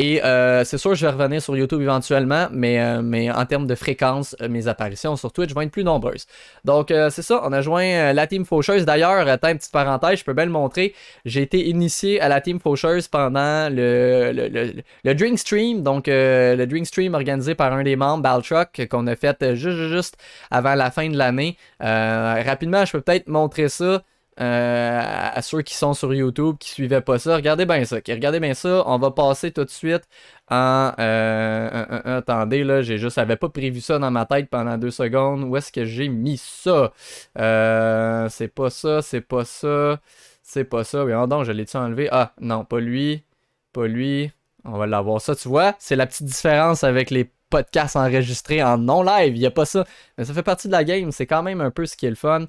[0.00, 3.66] Et euh, c'est sûr, je vais revenir sur YouTube éventuellement, mais, euh, mais en termes
[3.66, 6.26] de fréquence, euh, mes apparitions sur Twitch vont être plus nombreuses.
[6.64, 8.84] Donc, c'est ça, on a joint la Team Faucheuse.
[8.84, 10.94] D'ailleurs, attends une petite parenthèse, je peux bien le montrer.
[11.24, 14.72] J'ai été initié à la Team Faucheuse pendant le, le,
[15.04, 19.16] le, Drink Stream, donc le Drink Stream organisé par un des membres, Baltruck, qu'on a
[19.16, 20.16] fait juste, juste
[20.52, 21.56] avant la fin de l'année.
[21.80, 24.02] rapidement, je peux peut-être montrer ça.
[24.40, 27.96] Euh, à ceux qui sont sur YouTube, qui suivaient pas ça, regardez bien ça.
[27.96, 28.84] Regardez bien ça.
[28.86, 30.02] On va passer tout de suite
[30.48, 30.92] en.
[30.98, 33.16] Euh, attendez, là, j'ai juste.
[33.16, 35.44] J'avais pas prévu ça dans ma tête pendant deux secondes.
[35.44, 36.92] Où est-ce que j'ai mis ça?
[37.38, 40.00] Euh, C'est pas ça, c'est pas ça.
[40.42, 41.04] C'est pas ça.
[41.04, 42.08] Oui, donc, je l'ai-tu enlevé?
[42.12, 43.24] Ah, non, pas lui.
[43.72, 44.32] Pas lui.
[44.64, 45.74] On va l'avoir ça, tu vois.
[45.78, 49.36] C'est la petite différence avec les podcast enregistré en non-live.
[49.36, 49.84] Il n'y a pas ça.
[50.16, 51.12] Mais ça fait partie de la game.
[51.12, 52.46] C'est quand même un peu ce qui est le fun.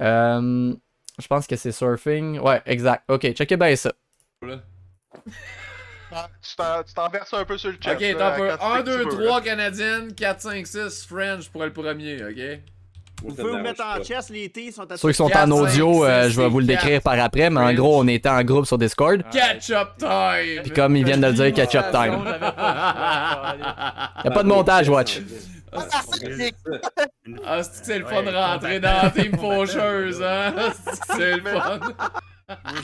[0.00, 0.74] Euh,
[1.20, 2.38] je pense que c'est surfing.
[2.40, 3.04] Ouais, exact.
[3.08, 3.92] Ok, checkez bien ça.
[6.14, 7.96] Ah, Tu t'en- t'en verses un peu sur le chest.
[7.96, 8.48] Ok, là, t'as peu.
[8.50, 9.44] quand tu 1, sais que 2, tu veux, 3 là.
[9.46, 12.60] canadiennes, 4, 5, 6 French pour le premier, ok?
[13.24, 16.04] Vous pouvez vous mettre en chest, les T sont à Ceux qui sont en audio,
[16.04, 18.66] euh, je vais vous le décrire par après, mais en gros, on était en groupe
[18.66, 19.22] sur Discord.
[19.30, 20.62] Catch-up time!
[20.62, 22.22] Puis comme ils viennent de le dire, catch-up time.
[24.24, 25.20] Y a pas de montage, Watch.
[25.74, 26.20] Ah, c'est
[26.52, 30.52] que c'est le fun de rentrer dans la team faucheuse, hein?
[31.16, 31.80] C'est le fun.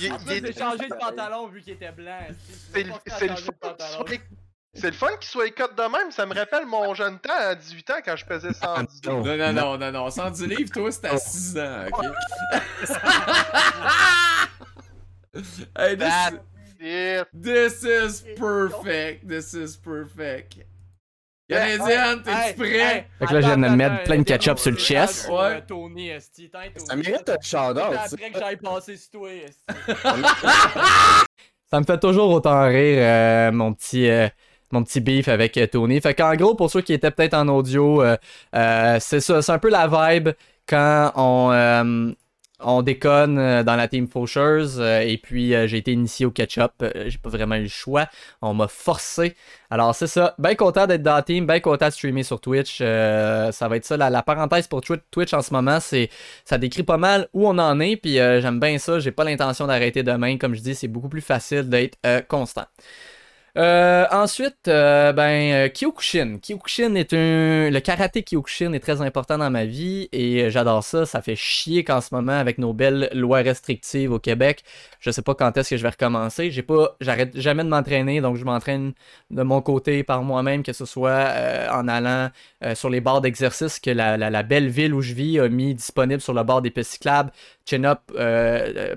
[0.00, 2.12] Il- changé de pantalon vu qu'il était blanc.
[2.72, 4.18] C'est le, le fun qu'il soit-
[4.78, 6.10] c'est le fun qu'il soit écoute de même.
[6.10, 9.22] Ça me rappelle mon jeune temps à 18 ans quand je pesais 110 livres.
[9.22, 10.10] Non, non, non, non, non.
[10.10, 12.04] 110 livres, toi, c'est à 6 ans, ok?
[15.78, 16.34] hey, this, That's
[16.80, 17.28] it.
[17.32, 19.28] this is perfect.
[19.28, 20.64] This is perfect.
[21.48, 23.08] Canadienne, t'es-tu prêt?
[23.18, 25.28] Fait que là, je viens de me mettre plein de ketchup sur le chest.
[25.30, 25.62] Ouais.
[25.62, 26.50] Tony, esti.
[26.76, 27.94] Ça mérite un shout-out.
[27.94, 29.30] après que j'aille passer sur toi,
[31.70, 34.08] Ça me fait toujours autant rire, euh, mon petit.
[34.72, 36.00] Mon petit beef avec euh, Tony.
[36.00, 38.16] Fait qu'en gros, pour ceux qui étaient peut-être en audio, euh,
[38.54, 40.30] euh, c'est ça, c'est un peu la vibe
[40.66, 42.14] quand on,
[42.60, 44.80] on déconne dans la team Faucheuse.
[44.80, 46.72] et puis, j'ai été initié au ketchup.
[46.82, 48.06] euh, j'ai pas vraiment eu le choix.
[48.42, 49.36] On m'a forcé.
[49.70, 50.34] Alors, c'est ça.
[50.38, 51.46] Bien content d'être dans la team.
[51.46, 52.78] Bien content de streamer sur Twitch.
[52.78, 53.96] ça va être ça.
[53.96, 56.10] La, parenthèse pour Twi- Twitch en ce moment, c'est
[56.44, 57.96] ça décrit pas mal où on en est.
[57.96, 58.98] Puis, j'aime bien ça.
[58.98, 60.36] J'ai pas l'intention d'arrêter demain.
[60.36, 62.66] Comme je dis, c'est beaucoup plus facile d'être constant.
[63.58, 66.38] Euh, ensuite, euh, ben, euh, Kyokushin.
[66.40, 67.70] Kyokushin est un.
[67.70, 71.06] Le karaté Kyokushin est très important dans ma vie et j'adore ça.
[71.06, 74.62] Ça fait chier qu'en ce moment, avec nos belles lois restrictives au Québec,
[75.00, 76.52] je sais pas quand est-ce que je vais recommencer.
[76.52, 76.96] J'ai pas.
[77.00, 78.92] J'arrête jamais de m'entraîner, donc je m'entraîne
[79.30, 81.28] de mon côté par moi-même, que ce soit
[81.72, 82.30] en allant
[82.74, 86.20] sur les barres d'exercice que la, la- belle ville où je vis a mis disponible
[86.20, 87.32] sur le bord des pistes cyclables.
[87.66, 88.00] Chin-up,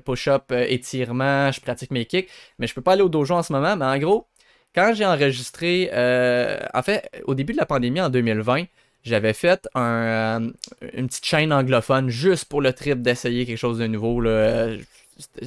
[0.05, 2.29] push-up, étirement, je pratique mes kicks.
[2.59, 3.75] Mais je peux pas aller au dojo en ce moment.
[3.75, 4.27] Mais en gros,
[4.73, 8.65] quand j'ai enregistré, euh, en fait, au début de la pandémie en 2020,
[9.03, 10.51] j'avais fait euh,
[10.93, 14.21] une petite chaîne anglophone juste pour le trip d'essayer quelque chose de nouveau.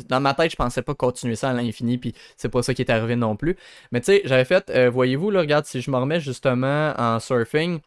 [0.08, 2.82] Dans ma tête, je pensais pas continuer ça à l'infini, puis c'est pas ça qui
[2.82, 3.56] est arrivé non plus.
[3.92, 7.20] Mais tu sais, j'avais fait, euh, voyez-vous, là, regarde, si je me remets justement en
[7.20, 7.80] surfing,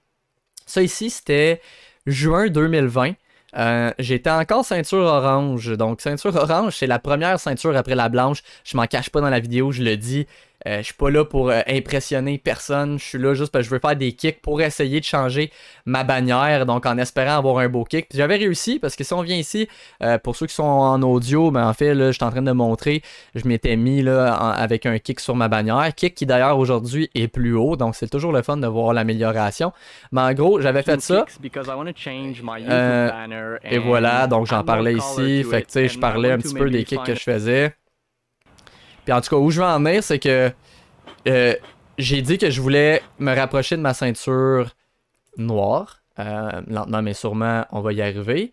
[0.65, 1.61] ça ici, c'était
[2.05, 3.13] juin 2020.
[3.55, 5.75] Euh, J'étais encore ceinture orange.
[5.77, 8.43] Donc, ceinture orange, c'est la première ceinture après la blanche.
[8.63, 10.27] Je m'en cache pas dans la vidéo, je le dis.
[10.67, 12.99] Euh, je suis pas là pour euh, impressionner personne.
[12.99, 15.49] Je suis là juste parce que je veux faire des kicks pour essayer de changer
[15.85, 16.65] ma bannière.
[16.65, 18.09] Donc, en espérant avoir un beau kick.
[18.09, 19.69] Puis j'avais réussi parce que si on vient ici,
[20.03, 22.41] euh, pour ceux qui sont en audio, ben en fait, là, je suis en train
[22.41, 23.01] de montrer.
[23.33, 25.89] Je m'étais mis là en- avec un kick sur ma bannière.
[25.95, 27.77] Kick qui d'ailleurs aujourd'hui est plus haut.
[27.77, 29.71] Donc, c'est toujours le fun de voir l'amélioration.
[30.11, 31.25] Mais en gros, j'avais fait ça.
[33.63, 35.43] Et voilà, donc j'en parlais ici.
[35.49, 37.73] Fait que tu sais, je parlais un petit peu des kicks que je faisais.
[39.07, 40.51] Puis en tout cas, où je veux en venir, c'est que
[41.29, 41.55] euh,
[41.97, 44.71] j'ai dit que je voulais me rapprocher de ma ceinture
[45.37, 46.01] noire.
[46.19, 48.51] Euh, lentement mais sûrement, on va y arriver.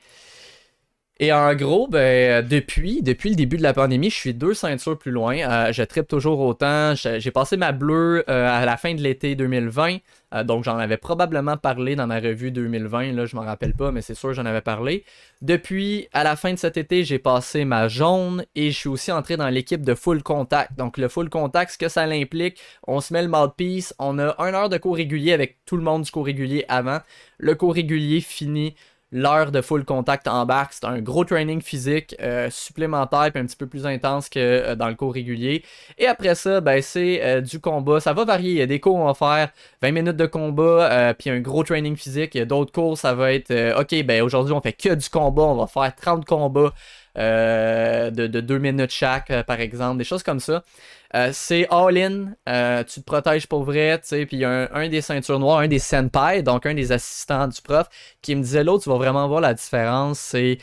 [1.20, 4.98] Et en gros, ben, depuis, depuis le début de la pandémie, je suis deux ceintures
[4.98, 5.37] plus loin.
[5.37, 6.94] Euh, je tripe toujours autant.
[6.96, 9.98] J'ai passé ma bleue euh, à la fin de l'été 2020.
[10.35, 13.12] Euh, donc, j'en avais probablement parlé dans ma revue 2020.
[13.12, 15.05] Là, je m'en rappelle pas, mais c'est sûr, j'en avais parlé.
[15.40, 19.12] Depuis, à la fin de cet été, j'ai passé ma jaune et je suis aussi
[19.12, 20.77] entré dans l'équipe de full contact.
[20.77, 23.94] Donc, le full contact, ce que ça implique, on se met le mouthpiece.
[24.00, 26.98] On a une heure de cours régulier avec tout le monde du cours régulier avant.
[27.38, 28.74] Le cours régulier finit
[29.14, 30.72] l'heure de full contact embarque.
[30.74, 34.74] C'est un gros training physique euh, supplémentaire puis un petit peu plus intense que euh,
[34.74, 35.64] dans le cours régulier.
[35.96, 38.00] Et après ça, ben, c'est euh, du combat.
[38.00, 38.50] Ça va varier.
[38.50, 39.50] Il y a des cours où on va faire
[39.83, 42.35] 20 minutes de combat puis un gros training physique.
[42.35, 45.09] Il y a d'autres cours, ça va être OK, ben aujourd'hui on fait que du
[45.09, 45.42] combat.
[45.42, 46.72] On va faire 30 combats
[47.16, 49.98] euh, de, de 2 minutes chaque, euh, par exemple.
[49.98, 50.64] Des choses comme ça.
[51.14, 52.35] Euh, c'est all-in,
[52.85, 55.61] tu te protèges pour vrai, tu sais, puis il y a un, des ceintures noires,
[55.61, 57.88] un des senpai, donc un des assistants du prof,
[58.20, 60.59] qui me disait l'autre, tu vas vraiment voir la différence, c'est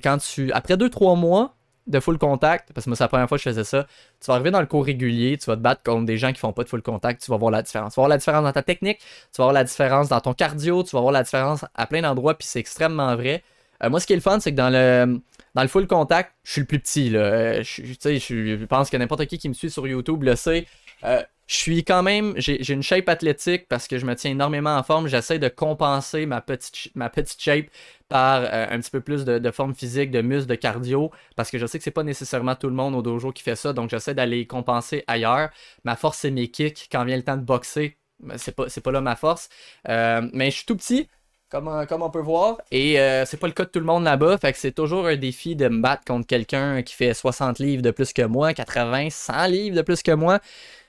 [0.00, 1.54] quand tu, après 2-3 mois
[1.86, 3.86] de full contact, parce que moi c'est la première fois que je faisais ça,
[4.20, 6.40] tu vas arriver dans le cours régulier, tu vas te battre contre des gens qui
[6.40, 7.94] font pas de full contact, tu vas voir la différence.
[7.94, 10.34] Tu vas voir la différence dans ta technique, tu vas voir la différence dans ton
[10.34, 13.44] cardio, tu vas voir la différence à plein d'endroits, puis c'est extrêmement vrai.
[13.88, 15.20] Moi, ce qui est le fun, c'est que dans le,
[15.54, 17.10] dans le full contact, je suis le plus petit.
[17.10, 17.20] Là.
[17.20, 20.66] Euh, Je, je, je pense que n'importe qui qui me suit sur YouTube le sait.
[21.04, 24.76] Euh, je suis quand même, j'ai une shape athlétique parce que je me tiens énormément
[24.76, 25.08] en forme.
[25.08, 27.66] J'essaie de compenser ma petite, ma petite shape
[28.08, 31.56] par euh, un petit peu plus de, forme physique, de muscle, de cardio, parce que
[31.56, 33.88] je sais que c'est pas nécessairement tout le monde au dojo qui fait ça, donc
[33.88, 35.48] j'essaie d'aller compenser ailleurs.
[35.84, 36.86] Ma force, c'est mes kicks.
[36.92, 37.96] Quand vient le temps de boxer,
[38.36, 39.48] c'est pas, pas là ma force.
[39.86, 41.08] mais je suis tout petit,
[41.50, 42.58] comme, comme on peut voir.
[42.70, 44.38] Et c'est pas le cas de tout le monde là-bas.
[44.38, 47.82] Fait que c'est toujours un défi de me battre contre quelqu'un qui fait 60 livres
[47.82, 50.40] de plus que moi, 80, 100 livres de plus que moi.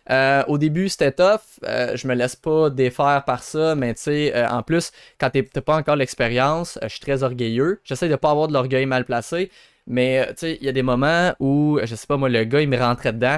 [0.10, 1.42] Euh, au début, c'était tough.
[1.68, 5.30] Euh, je me laisse pas défaire par ça, mais tu sais, euh, en plus, quand
[5.30, 7.80] t'as pas encore l'expérience, je suis très orgueilleux.
[7.84, 9.52] J'essaie de pas avoir de l'orgueil mal placé,
[9.86, 12.62] mais tu sais, il y a des moments où, je sais pas, moi, le gars,
[12.62, 13.38] il me rentrait dedans.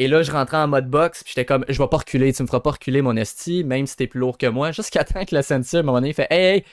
[0.00, 2.42] Et là, je rentrais en mode box, puis j'étais comme, je vais pas reculer, tu
[2.42, 5.26] me feras pas reculer mon esti, même si t'es plus lourd que moi, jusqu'à temps
[5.26, 6.64] que la ceinture, à un moment donné, fait, hey, hey,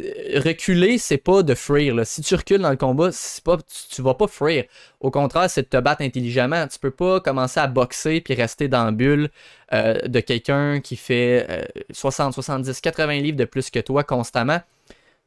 [0.00, 2.04] euh, reculer, c'est pas de frire.
[2.04, 3.10] Si tu recules dans le combat,
[3.44, 3.56] pas,
[3.90, 4.64] tu, vas pas frire.
[4.98, 6.66] Au contraire, c'est de te battre intelligemment.
[6.66, 9.30] Tu peux pas commencer à boxer puis rester dans la bulle
[9.72, 14.60] euh, de quelqu'un qui fait 60, 70, 80 livres de plus que toi constamment.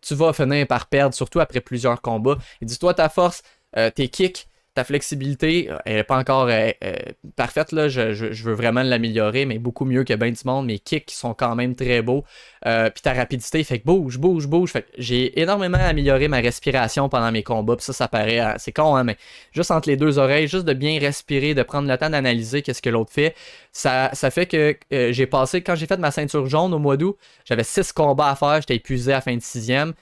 [0.02, 2.38] Tu vas finir par perdre, surtout après plusieurs combats.
[2.62, 3.44] Dis-toi ta force,
[3.78, 6.96] euh, tes kicks, ta flexibilité, euh, elle n'est pas encore euh, euh,
[7.36, 7.72] parfaite.
[7.72, 7.90] Là.
[7.90, 10.64] Je, veux vraiment l'améliorer, mais beaucoup mieux que bien du.
[10.64, 12.24] Mes kicks sont quand même très beaux.
[12.64, 14.74] puis ta rapidité fait que bouge, bouge, bouge.
[14.98, 17.76] j'ai énormément amélioré ma respiration pendant mes combats.
[17.76, 18.42] Puis ça, ça paraît.
[18.58, 19.18] c'est con, hein, mais
[19.52, 22.82] juste entre les deux oreilles, juste de bien respirer, de prendre le temps d'analyser qu'est-ce
[22.82, 23.36] que l'autre fait.
[23.72, 27.18] Ça, ça fait que j'ai passé, quand j'ai fait ma ceinture jaune au mois d'août,
[27.46, 29.94] j'avais six combats à faire, j'étais épuisé à la fin de sixième.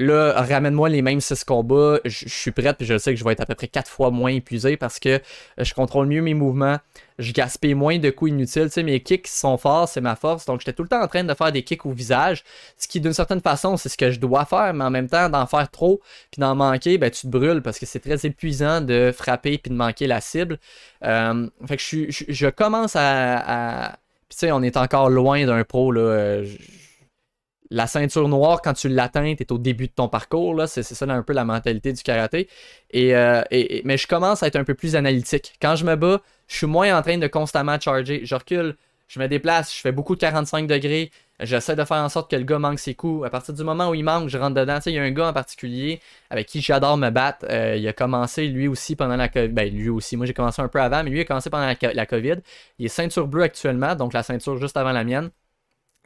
[0.00, 2.00] Là, ramène-moi les mêmes 6 combats.
[2.06, 4.10] Je suis prête, puis je sais que je vais être à peu près 4 fois
[4.10, 5.20] moins épuisé parce que euh,
[5.58, 6.78] je contrôle mieux mes mouvements.
[7.18, 8.68] Je gaspille moins de coups inutiles.
[8.68, 10.46] Tu sais, mes kicks sont forts, c'est ma force.
[10.46, 12.44] Donc, j'étais tout le temps en train de faire des kicks au visage.
[12.78, 15.28] Ce qui, d'une certaine façon, c'est ce que je dois faire, mais en même temps,
[15.28, 18.80] d'en faire trop puis d'en manquer, ben, tu te brûles parce que c'est très épuisant
[18.80, 20.58] de frapper puis de manquer la cible.
[21.04, 23.98] Euh, fait que je, je, commence à.
[24.30, 26.00] Puis, tu sais, on est encore loin d'un pro, là.
[26.00, 26.46] Euh,
[27.70, 30.54] la ceinture noire, quand tu l'atteins, tu au début de ton parcours.
[30.54, 30.66] Là.
[30.66, 32.48] C'est, ça un peu la mentalité du karaté.
[32.94, 33.42] Euh,
[33.84, 35.54] mais je commence à être un peu plus analytique.
[35.62, 38.22] Quand je me bats, je suis moins en train de constamment charger.
[38.24, 41.12] Je recule, je me déplace, je fais beaucoup de 45 degrés.
[41.38, 43.24] J'essaie de faire en sorte que le gars manque ses coups.
[43.24, 44.78] À partir du moment où il manque, je rentre dedans.
[44.84, 47.46] Il y a un gars en particulier avec qui j'adore me battre.
[47.48, 49.48] Euh, il a commencé lui aussi pendant la COVID.
[49.48, 52.06] Ben, lui aussi, moi j'ai commencé un peu avant, mais lui a commencé pendant la
[52.06, 52.36] COVID.
[52.78, 55.30] Il est ceinture bleue actuellement, donc la ceinture juste avant la mienne.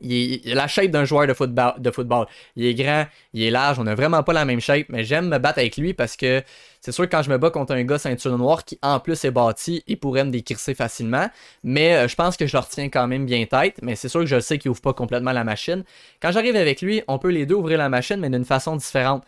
[0.01, 2.27] Il, a la shape d'un joueur de football.
[2.57, 5.29] Il est grand, il est large, on a vraiment pas la même shape, mais j'aime
[5.29, 6.43] me battre avec lui parce que
[6.81, 9.25] c'est sûr que quand je me bats contre un gars ceinture noire qui en plus
[9.25, 11.31] est bâti, il pourrait me décrisser facilement.
[11.63, 13.77] Mais euh, je pense que je le retiens quand même bien tête.
[13.83, 15.85] Mais c'est sûr que je sais qu'il ouvre pas complètement la machine.
[16.21, 19.25] Quand j'arrive avec lui, on peut les deux ouvrir la machine, mais d'une façon différente.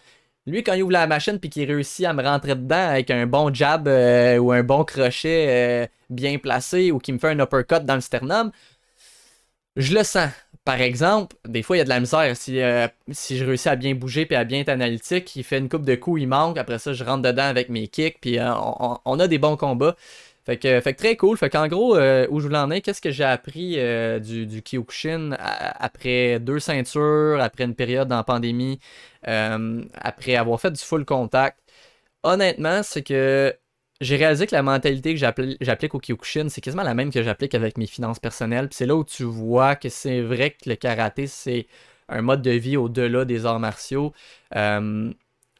[0.46, 3.26] Lui, quand il ouvre la machine puis qu'il réussit à me rentrer dedans avec un
[3.26, 7.40] bon jab euh, ou un bon crochet euh, bien placé ou qu'il me fait un
[7.40, 8.52] uppercut dans le sternum,
[9.76, 10.30] je le sens.
[10.64, 12.36] Par exemple, des fois, il y a de la misère.
[12.36, 15.68] Si, euh, je réussis à bien bouger et à bien être analytique, il fait une
[15.68, 16.58] coupe de coups, il manque.
[16.58, 18.18] Après ça, je rentre dedans avec mes kicks.
[18.20, 18.52] Puis euh,
[19.04, 19.94] on, a des bons combats.
[20.44, 21.36] Fait que, fait très cool.
[21.38, 23.76] Fait qu'en gros, euh, où je voulais en aller, qu'est-ce que j'ai appris
[24.20, 28.80] du, du Kyokushin après deux ceintures, après une période en pandémie,
[29.22, 31.58] après avoir fait du full contact?
[32.24, 33.54] Honnêtement, c'est que
[34.00, 37.54] j'ai réalisé que la mentalité que j'applique au Kyokushin, c'est quasiment la même que j'applique
[37.54, 38.68] avec mes finances personnelles.
[38.70, 41.66] c'est là où tu vois que c'est vrai que le karaté, c'est
[42.08, 44.12] un mode de vie au-delà des arts martiaux.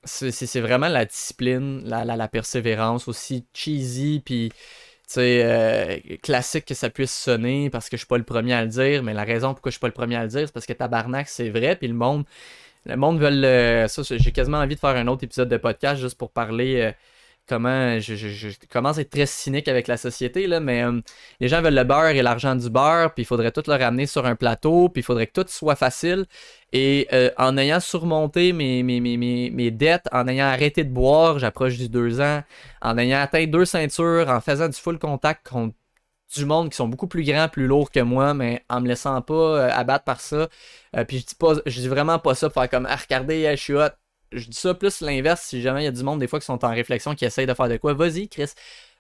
[0.05, 4.53] C'est vraiment la discipline, la, persévérance, aussi cheesy, puis
[5.19, 8.69] euh, classique que ça puisse sonner parce que je suis pas le premier à le
[8.69, 10.67] dire, mais la raison pourquoi je suis pas le premier à le dire, c'est parce
[10.67, 12.25] que tabarnak, c'est vrai, puis le monde,
[12.85, 16.19] le monde veut ça, j'ai quasiment envie de faire un autre épisode de podcast juste
[16.19, 16.81] pour parler.
[16.83, 16.93] Euh,
[17.47, 21.01] comment je, commence à être très cynique avec la société, mais euh,
[21.41, 24.07] les gens veulent le beurre et l'argent du beurre, puis il faudrait tout le ramener
[24.07, 26.27] sur un plateau, puis il faudrait que tout soit facile.
[26.73, 29.17] Et euh, en ayant surmonté mes, mes, mes,
[29.51, 32.43] mes, dettes, en ayant arrêté de boire, j'approche du 2 ans,
[32.83, 35.75] en ayant atteint deux ceintures, en faisant du full contact contre
[36.35, 39.23] du monde qui sont beaucoup plus grands, plus lourds que moi, mais en me laissant
[39.23, 40.49] pas euh, abattre par ça.
[41.07, 43.63] puis je dis pas, je dis vraiment pas ça pour faire comme ah, regardez, je
[43.63, 43.91] suis hot
[44.39, 46.47] je dis ça plus l'inverse si jamais il y a du monde des fois qui
[46.47, 47.95] sont en réflexion qui essayent de faire de quoi.
[47.95, 48.53] Vas-y, Chris.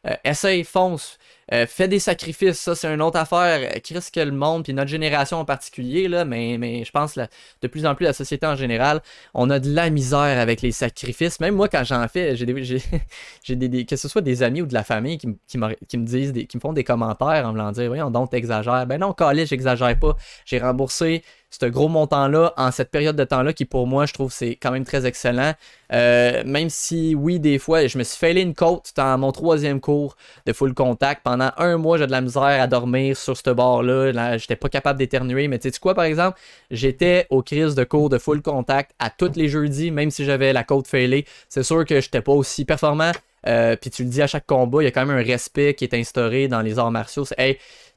[0.07, 1.19] Euh, essaye, fonce,
[1.53, 3.73] euh, fais des sacrifices, ça c'est une autre affaire.
[3.83, 7.29] Chris que le monde, puis notre génération en particulier, là, mais, mais je pense là,
[7.61, 9.03] de plus en plus la société en général,
[9.35, 11.41] on a de la misère avec les sacrifices.
[11.41, 14.85] Même moi, quand j'en fais, j'ai des, que ce soit des amis ou de la
[14.85, 18.87] famille qui, me, disent, qui me font des commentaires en me disant Voyons donc, t'exagères.
[18.87, 20.17] Ben non, Calais, j'exagère pas.
[20.45, 21.25] J'ai remboursé
[21.61, 24.71] ce gros montant-là en cette période de temps-là qui pour moi je trouve c'est quand
[24.71, 25.53] même très excellent.
[25.93, 29.81] Euh, même si oui des fois je me suis failé une côte dans mon troisième
[29.81, 30.17] cours
[30.47, 31.23] de full contact.
[31.23, 34.13] Pendant un mois j'ai de la misère à dormir sur ce bord-là.
[34.13, 35.49] Là, j'étais pas capable d'éternuer.
[35.49, 36.39] Mais tu sais quoi par exemple?
[36.71, 40.53] J'étais aux crises de cours de full contact à tous les jeudis, même si j'avais
[40.53, 41.25] la côte failée.
[41.49, 43.13] C'est sûr que j'étais pas aussi performant.
[43.47, 45.75] Euh, puis tu le dis à chaque combat, il y a quand même un respect
[45.75, 47.25] qui est instauré dans les arts martiaux.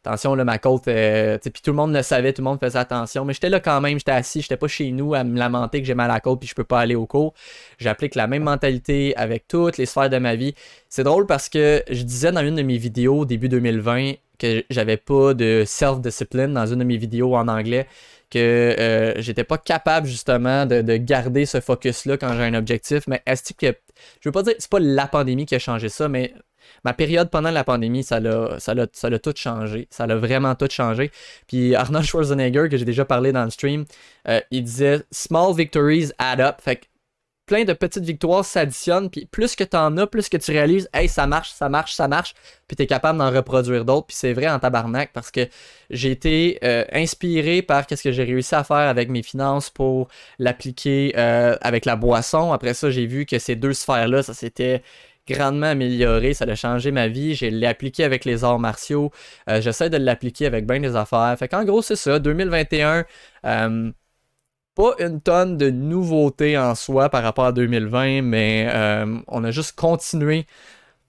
[0.03, 2.79] Attention, là, ma côte, euh, puis tout le monde le savait, tout le monde faisait
[2.79, 5.81] attention, mais j'étais là quand même, j'étais assis, j'étais pas chez nous à me lamenter
[5.81, 7.33] que j'ai mal à la côte puis je peux pas aller au cours.
[7.77, 10.55] J'applique la même mentalité avec toutes les sphères de ma vie.
[10.87, 14.97] C'est drôle parce que je disais dans une de mes vidéos début 2020 que j'avais
[14.97, 17.87] pas de self-discipline dans une de mes vidéos en anglais
[18.29, 18.39] que
[18.79, 23.07] euh, j'étais pas capable justement de, garder ce focus-là quand j'ai un objectif.
[23.07, 23.75] Mais est-ce que
[24.21, 26.33] je veux pas dire c'est pas la pandémie qui a changé ça, mais
[26.83, 28.87] ma période pendant la pandémie, ça l'a,
[29.21, 29.87] tout changé.
[29.89, 31.11] Ça l'a vraiment tout changé.
[31.47, 33.85] Puis Arnold Schwarzenegger, que j'ai déjà parlé dans le stream,
[34.27, 36.61] euh, il disait Small victories add up.
[36.61, 36.85] Fait que
[37.49, 40.87] plein de petites victoires s'additionnent, puis plus que tu en as, plus que tu réalises,
[40.93, 42.35] hey, ça marche, ça marche, ça marche,
[42.67, 45.47] puis tu es capable d'en reproduire d'autres, puis c'est vrai en tabarnak parce que
[45.89, 50.09] j'ai été euh, inspiré par qu'est-ce que j'ai réussi à faire avec mes finances pour
[50.37, 52.53] l'appliquer euh, avec la boisson.
[52.53, 54.83] Après ça, j'ai vu que ces deux sphères-là, ça s'était
[55.29, 59.11] grandement amélioré, ça a changé ma vie, j'ai l'ai appliqué avec les arts martiaux,
[59.49, 61.35] euh, j'essaie de l'appliquer avec bien des affaires.
[61.37, 63.05] Fait qu'en gros, c'est ça, 2021,
[64.79, 69.51] pas une tonne de nouveautés en soi par rapport à 2020, mais euh, on a
[69.51, 70.45] juste continué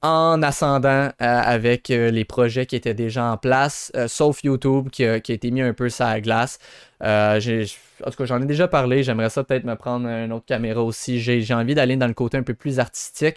[0.03, 5.05] en ascendant euh, avec euh, les projets qui étaient déjà en place, sauf YouTube qui
[5.05, 6.59] a, été mis un peu sur la glace.
[7.01, 10.83] en tout cas, j'en ai déjà parlé, j'aimerais ça peut-être me prendre une autre caméra
[10.83, 11.21] aussi.
[11.21, 13.37] J'ai envie d'aller dans le côté un peu plus artistique.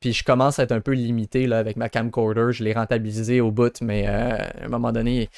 [0.00, 2.52] Puis je commence à être un peu limité là, avec ma camcorder.
[2.52, 5.28] Je l'ai rentabilisé au bout, mais à un moment donné,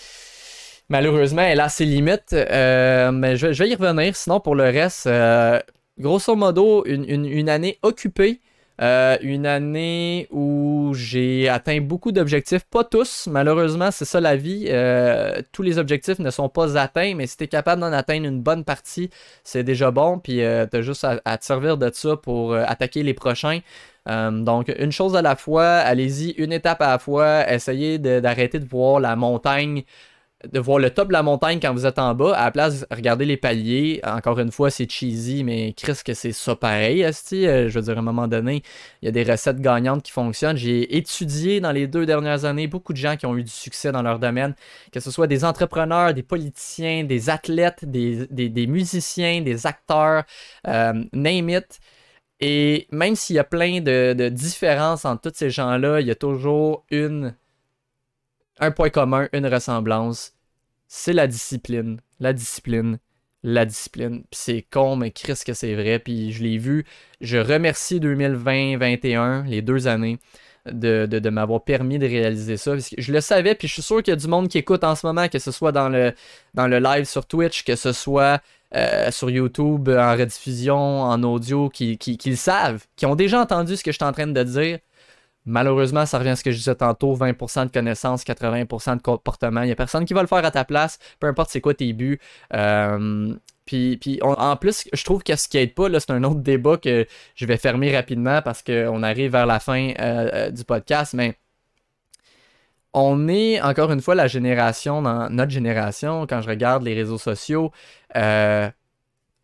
[0.88, 2.32] malheureusement, elle a ses limites.
[2.32, 4.14] Euh, mais je, vais y revenir.
[4.14, 5.58] Sinon, pour le reste, euh,
[5.98, 8.40] grosso modo, une, année occupée.
[8.80, 14.66] Euh, une année où j'ai atteint beaucoup d'objectifs, pas tous, malheureusement, c'est ça la vie.
[15.52, 18.40] tous les objectifs ne sont pas atteints, mais si tu es capable d'en atteindre une
[18.40, 19.10] bonne partie,
[19.44, 20.18] c'est déjà bon.
[20.18, 23.60] Puis tu as juste à, te servir de ça pour attaquer les prochains.
[24.06, 28.66] Donc, une chose à la fois, allez-y une étape à la fois, essayez d'arrêter de
[28.66, 29.84] voir la montagne
[30.50, 32.34] de voir le top de la montagne quand vous êtes en bas.
[32.34, 34.00] À la place, regardez les paliers.
[34.04, 37.46] Encore une fois, c'est cheesy, mais Chris, que c'est ça pareil, Esti.
[37.46, 38.62] Euh, je veux dire, à un moment donné,
[39.00, 40.56] il y a des recettes gagnantes qui fonctionnent.
[40.56, 43.92] J'ai étudié dans les deux dernières années beaucoup de gens qui ont eu du succès
[43.92, 44.54] dans leur domaine,
[44.90, 50.24] que ce soit des entrepreneurs, des politiciens, des athlètes, des, musiciens, des acteurs,
[50.66, 51.80] euh, name it.
[52.44, 56.16] Et même s'il y a plein de, différences entre tous ces gens-là, il y a
[56.16, 57.36] toujours une
[58.58, 60.34] un point commun, une ressemblance,
[60.88, 62.00] c'est la discipline.
[62.18, 62.98] La discipline.
[63.44, 64.24] La discipline.
[64.32, 66.00] c'est con, mais Chris que c'est vrai.
[66.00, 66.84] Puis je l'ai vu.
[67.20, 70.18] Je remercie 2020-21, les deux années,
[70.66, 72.72] de, m'avoir permis de réaliser ça.
[72.76, 74.96] je le savais, puis je suis sûr qu'il y a du monde qui écoute en
[74.96, 76.14] ce moment, que ce soit dans le
[76.56, 78.42] live sur Twitch, que ce soit
[78.74, 83.76] euh, sur YouTube, en rediffusion, en audio, qui, qui, le savent, qui ont déjà entendu
[83.76, 84.78] ce que je suis en train de dire.
[85.44, 89.62] Malheureusement, ça revient à ce que je disais tantôt 20% de connaissances, 80% de comportement.
[89.62, 91.74] Il n'y a personne qui va le faire à ta place, peu importe c'est quoi
[91.74, 92.20] tes buts.
[92.54, 96.22] Euh, puis, puis en plus, je trouve que ce qui aide pas, là, c'est un
[96.24, 100.64] autre débat que je vais fermer rapidement parce qu'on arrive vers la fin euh, du
[100.64, 101.36] podcast, mais
[102.94, 107.18] on est encore une fois la génération, dans notre génération, quand je regarde les réseaux
[107.18, 107.72] sociaux,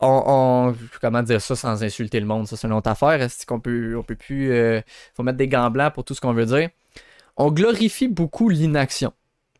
[0.00, 3.20] on, comment dire ça sans insulter le monde, ça c'est une autre affaire.
[3.20, 4.80] Est-ce qu'on peut, on peut plus, euh,
[5.14, 6.68] faut mettre des gants blancs pour tout ce qu'on veut dire.
[7.36, 9.12] On glorifie beaucoup l'inaction.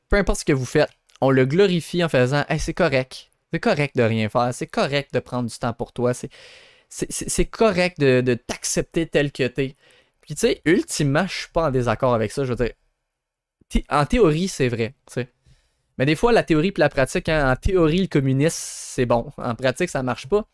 [0.08, 3.96] Peu importe ce que vous faites, on le glorifie en faisant, c'est correct, c'est correct
[3.96, 6.30] de rien faire, c'est correct de prendre du temps pour toi, c'est,
[6.88, 9.76] c'est, correct de, t'accepter tel que t'es.
[10.22, 12.44] Puis tu sais, ultimement, je suis pas en désaccord avec ça.
[12.44, 12.72] Je veux dire,
[13.90, 14.94] en théorie, c'est vrai.
[15.08, 15.28] sais.
[15.98, 19.32] Mais des fois, la théorie et la pratique, hein, en théorie, le communisme, c'est bon.
[19.36, 20.46] En pratique, ça marche pas.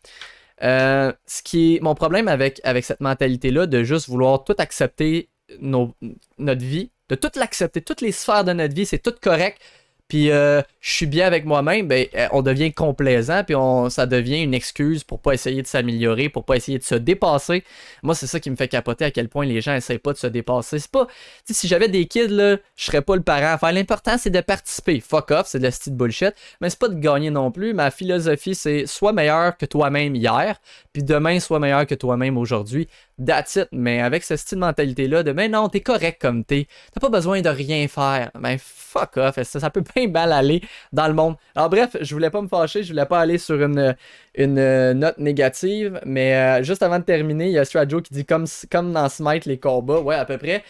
[0.63, 5.29] Euh, ce qui est mon problème avec, avec cette mentalité-là, de juste vouloir tout accepter
[5.59, 9.61] notre vie, de tout l'accepter, toutes les sphères de notre vie, c'est tout correct
[10.07, 14.05] puis euh, je suis bien avec moi-même, ben, euh, on devient complaisant, puis on, ça
[14.05, 17.63] devient une excuse pour pas essayer de s'améliorer, pour pas essayer de se dépasser.
[18.03, 20.17] Moi, c'est ça qui me fait capoter à quel point les gens essayent pas de
[20.17, 20.77] se dépasser.
[20.77, 21.07] C'est pas,
[21.49, 23.71] si j'avais des kids, là, je serais pas le parent à faire.
[23.71, 24.99] L'important, c'est de participer.
[24.99, 26.35] Fuck off, c'est de la style bullshit.
[26.61, 27.73] Mais c'est pas de gagner non plus.
[27.73, 30.61] Ma philosophie, c'est soit meilleur que toi-même hier,
[30.93, 32.87] puis demain, soit meilleur que toi-même aujourd'hui.
[33.23, 33.59] That's.
[33.71, 36.67] Mais avec ce style mentalité-là de, mais non, t'es correct comme t'es.
[36.93, 38.29] T'as pas besoin de rien faire.
[38.37, 39.41] Ben, fuck off.
[39.43, 40.61] Ça, ça peut bien mal aller
[40.91, 41.35] dans le monde?
[41.55, 42.83] Alors, bref, je voulais pas me fâcher.
[42.83, 43.95] Je voulais pas aller sur une,
[44.35, 46.01] une euh, note négative.
[46.05, 49.07] Mais euh, juste avant de terminer, il y a Strajo qui dit comme, comme dans
[49.07, 49.99] Smite, les combats.
[49.99, 50.63] Ouais, à peu près.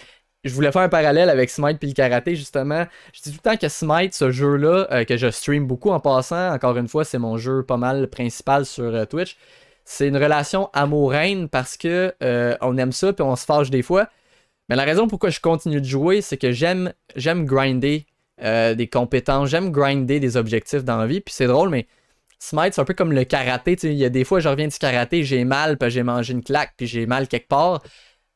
[0.43, 2.85] Je voulais faire un parallèle avec Smite puis le karaté, justement.
[3.13, 5.99] Je dis tout le temps que Smite, ce jeu-là, euh, que je stream beaucoup en
[5.99, 9.37] passant, encore une fois, c'est mon jeu pas mal principal sur Twitch
[9.85, 13.81] c'est une relation amoureuse parce que euh, on aime ça puis on se fâche des
[13.81, 14.09] fois.
[14.67, 16.91] Mais la raison pourquoi je continue de jouer, c'est que j'aime
[17.45, 18.05] grinder
[18.41, 19.49] des compétences.
[19.49, 21.21] J'aime grinder des objectifs dans la vie.
[21.21, 21.87] Puis c'est drôle, mais
[22.39, 23.77] Smite, c'est un peu comme le karaté.
[23.83, 26.43] Il y a des fois, je reviens du karaté, j'ai mal, puis j'ai mangé une
[26.43, 27.81] claque, puis j'ai mal quelque part.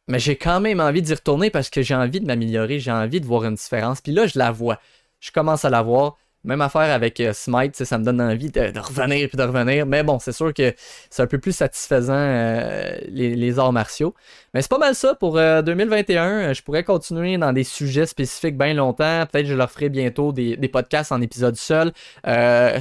[0.08, 3.22] Mais j'ai quand même envie d'y retourner parce que j'ai envie de m'améliorer, j'ai envie
[3.22, 4.02] de voir une différence.
[4.02, 4.80] Puis là, je la vois.
[5.20, 6.18] Je commence à la voir.
[6.50, 9.86] Même affaire avec euh, Smite, ça me donne envie de, revenir puis de revenir.
[9.86, 10.74] Mais bon, c'est sûr que
[11.12, 14.16] c'est un peu plus satisfaisant euh, les, arts martiaux.
[14.54, 16.26] Mais c'est pas mal ça pour 2021.
[16.26, 19.26] Euh, je pourrais continuer dans des sujets spécifiques bien longtemps.
[19.32, 21.92] Peut-être que je leur ferai bientôt des, podcasts en épisode seul.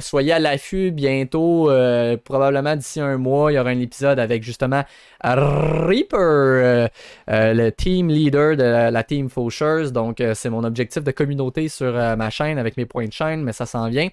[0.01, 1.71] soyez à l'affût bientôt,
[2.23, 4.83] probablement d'ici un mois, il y aura un épisode avec justement
[5.23, 6.89] Reaper,
[7.27, 9.91] le team leader de la, team Fauchers.
[9.91, 13.53] Donc, c'est mon objectif de communauté sur ma chaîne avec mes points de chaîne mais
[13.53, 14.09] ça s'en vient.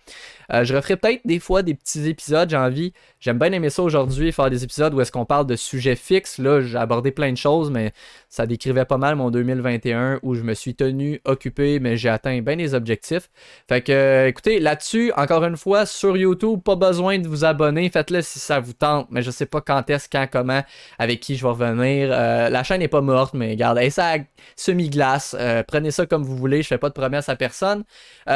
[0.53, 2.93] Euh, je referai peut-être des fois des petits épisodes, j'ai envie.
[3.21, 6.39] J'aime bien aimer ça aujourd'hui, faire des épisodes où est-ce qu'on parle de sujets fixes.
[6.39, 7.93] Là, j'ai abordé plein de choses, mais
[8.29, 12.41] ça décrivait pas mal mon 2021 où je me suis tenu occupé, mais j'ai atteint
[12.41, 13.29] bien les objectifs.
[13.69, 17.89] Fait que, euh, écoutez, là-dessus, encore une fois, sur YouTube, pas besoin de vous abonner.
[17.91, 20.63] Faites-le si ça vous tente, mais je sais pas quand est-ce, quand, comment,
[20.99, 22.09] avec qui je vais revenir.
[22.13, 24.17] Euh, la chaîne n'est pas morte, mais regarde, ça
[24.57, 25.37] semi-glace.
[25.69, 27.85] prenez ça comme vous voulez, je fais pas de promesses à personne.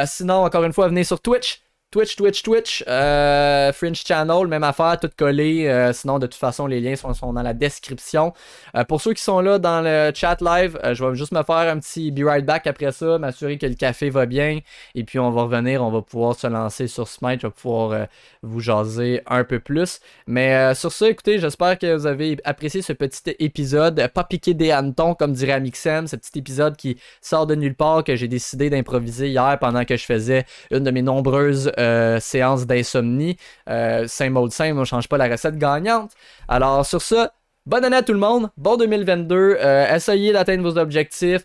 [0.06, 1.62] sinon, encore une fois, venez sur Twitch.
[1.90, 5.66] Twitch, Twitch, Twitch, euh, Fringe Channel, même affaire, tout collé.
[5.66, 8.32] Euh, sinon, de toute façon, les liens sont, dans la description.
[8.76, 11.56] Euh, pour ceux qui sont là dans le chat live, je vais juste me faire
[11.56, 14.60] un petit be right back après ça, m'assurer que le café va bien.
[14.94, 17.40] Et puis, on va revenir, on va pouvoir se lancer sur Smite.
[17.40, 18.06] Je vais pouvoir
[18.44, 19.98] vous jaser un peu plus.
[20.28, 24.06] Mais sur ça, écoutez, j'espère que vous avez apprécié ce petit épisode.
[24.14, 26.06] Pas piqué des hannetons, comme dirait Amixem.
[26.06, 29.96] Ce petit épisode qui sort de nulle part, que j'ai décidé d'improviser hier pendant que
[29.96, 31.72] je faisais une de mes nombreuses
[32.20, 33.36] séance d'insomnie.
[33.68, 36.12] Euh, saint mode saint, on ne change pas la recette gagnante.
[36.48, 37.32] Alors sur ça,
[37.66, 41.44] bonne année à tout le monde, bon 2022, euh, essayez d'atteindre vos objectifs.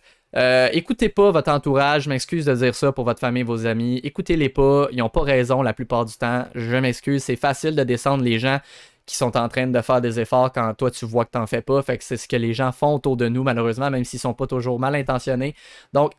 [0.71, 4.01] écoutez pas votre entourage, je m'excuse de dire ça pour votre famille, vos amis.
[4.03, 6.45] Écoutez-les pas, ils n'ont pas raison la plupart du temps.
[6.55, 8.59] Je m'excuse, c'est facile de descendre les gens
[9.05, 11.61] qui sont en train de faire des efforts quand toi tu vois que t'en fais
[11.61, 11.81] pas.
[11.81, 14.33] Fait que c'est ce que les gens font autour de nous, malheureusement, même s'ils sont
[14.33, 15.55] pas toujours mal intentionnés.
[15.93, 16.11] Donc,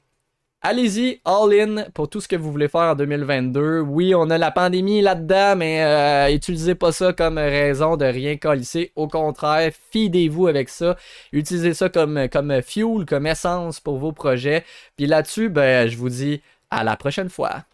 [0.63, 3.81] allez-y, all in pour tout ce que vous voulez faire en 2022.
[3.81, 8.37] Oui, on a la pandémie là-dedans, mais euh, utilisez pas ça comme raison de rien
[8.37, 8.93] colisser.
[8.97, 10.97] Au contraire, fidez-vous avec ça.
[11.33, 14.65] Utilisez ça comme, comme fuel, comme essence pour vos projets.
[14.97, 17.65] Puis là-dessus, ben, je vous dis à la prochaine fois.